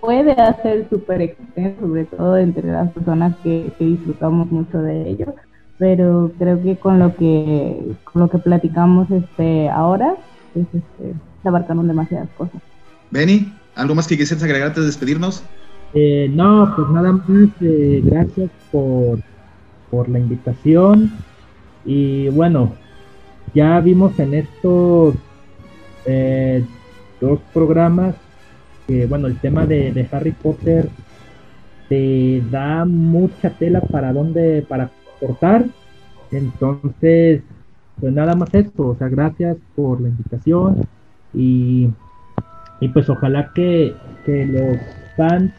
[0.00, 5.34] puede hacer súper extenso, sobre todo entre las personas que, disfrutamos mucho de ello,
[5.78, 10.16] pero creo que con lo que con lo que platicamos este ahora,
[10.52, 12.60] pues, este, se abarcaron demasiadas cosas.
[13.10, 15.44] Benny, ¿algo más que quisieras agregar antes de despedirnos?
[15.94, 19.20] Eh, no, pues nada más, eh, gracias por,
[19.90, 21.12] por la invitación
[21.84, 22.72] y bueno,
[23.54, 25.14] ya vimos en estos
[26.04, 26.64] eh,
[27.20, 28.14] dos programas
[29.08, 30.88] bueno, el tema de, Harry Potter
[31.88, 35.66] te da mucha tela para dónde, para cortar.
[36.30, 37.42] Entonces,
[38.00, 40.86] pues nada más esto, o sea, gracias por la invitación
[41.34, 41.88] y,
[42.80, 43.94] y pues ojalá que,
[44.26, 44.78] los
[45.16, 45.52] fans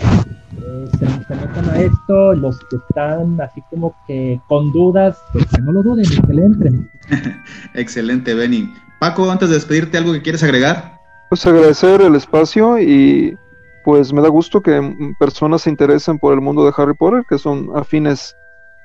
[0.00, 5.62] eh, se, metan a esto, los que están así como que con dudas, pues que
[5.62, 6.90] no lo duden que le entren.
[7.74, 8.72] Excelente, Benny.
[8.98, 11.01] Paco, antes de despedirte, ¿algo que quieres agregar?
[11.32, 13.38] Pues agradecer el espacio y
[13.86, 17.38] pues me da gusto que personas se interesen por el mundo de Harry Potter, que
[17.38, 18.36] son afines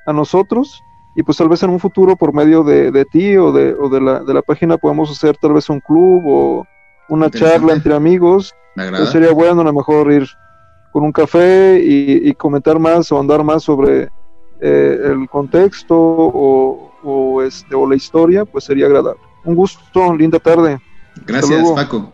[0.06, 0.82] a nosotros.
[1.14, 4.00] Y pues tal vez en un futuro por medio de, ti o, de, o de,
[4.00, 6.66] la, de la página podamos hacer tal vez un club o
[7.10, 8.54] una charla entre amigos.
[8.74, 10.26] Pues sería bueno a lo mejor ir
[10.90, 14.08] con un café y, comentar más o andar más sobre
[14.62, 19.20] eh, el contexto o, o, este, o la historia, pues sería agradable.
[19.44, 20.80] Un gusto, linda tarde.
[21.26, 22.10] Gracias, Paco.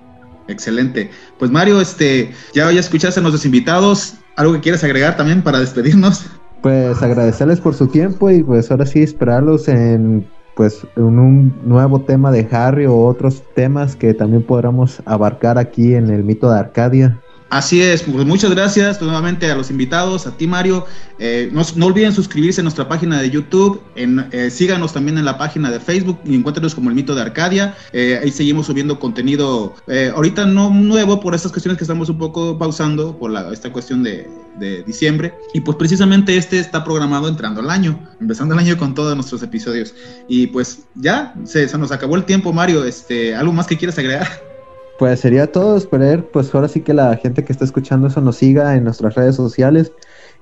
[0.49, 1.11] Excelente.
[1.39, 4.15] Pues Mario, este, ya, ya escuchaste a nuestros invitados.
[4.37, 6.27] ¿Algo que quieras agregar también para despedirnos?
[6.63, 12.01] Pues agradecerles por su tiempo y pues ahora sí esperarlos en pues en un nuevo
[12.01, 16.59] tema de Harry o otros temas que también podamos abarcar aquí en el mito de
[16.59, 17.21] Arcadia.
[17.55, 20.87] Así es, pues muchas gracias nuevamente a los invitados, a ti Mario.
[21.21, 25.25] Eh, no, no, olviden suscribirse a nuestra página de YouTube, en, eh, síganos también en
[25.25, 27.77] la página de Facebook y encuéntrenos como el mito de Arcadia.
[27.93, 32.19] Eh, ahí seguimos subiendo contenido, eh, ahorita no nuevo por estas cuestiones que estamos un
[32.19, 34.29] poco pausando por la, esta cuestión de,
[34.59, 35.33] de, diciembre.
[35.53, 39.45] Y pues precisamente este está programado entrando al año, empezando el año con todos nuestros
[39.45, 39.95] episodios.
[40.27, 44.54] Y pues ya, se, nos acabó el tiempo Mario, este, ¿algo más que quieras agregar?
[44.99, 48.37] Pues sería todo, esperar, pues ahora sí que la gente que está escuchando eso nos
[48.37, 49.93] siga en nuestras redes sociales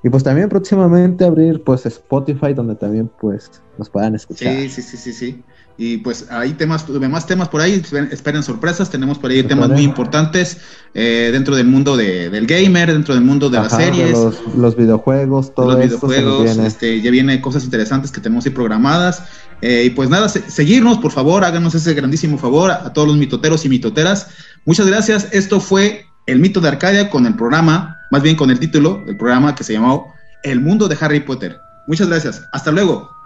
[0.03, 4.55] y pues también próximamente abrir pues Spotify donde también pues nos puedan escuchar.
[4.55, 5.45] Sí, sí, sí, sí, sí.
[5.79, 9.83] Y pues hay temas, más temas por ahí, esperen sorpresas, tenemos por ahí temas muy
[9.83, 10.59] importantes
[10.95, 14.09] eh, dentro del mundo de, del gamer, dentro del mundo de Ajá, las series.
[14.09, 18.53] De los, los, videojuegos, todo los videojuegos, este, ya viene cosas interesantes que tenemos ahí
[18.53, 19.23] programadas.
[19.63, 23.09] Eh, y pues nada, se, seguirnos, por favor, háganos ese grandísimo favor a, a todos
[23.09, 24.29] los mitoteros y mitoteras.
[24.67, 25.29] Muchas gracias.
[25.33, 29.17] Esto fue El Mito de Arcadia con el programa, más bien con el título del
[29.17, 31.59] programa que se llamó El Mundo de Harry Potter.
[31.87, 32.43] Muchas gracias.
[32.53, 33.22] Hasta luego.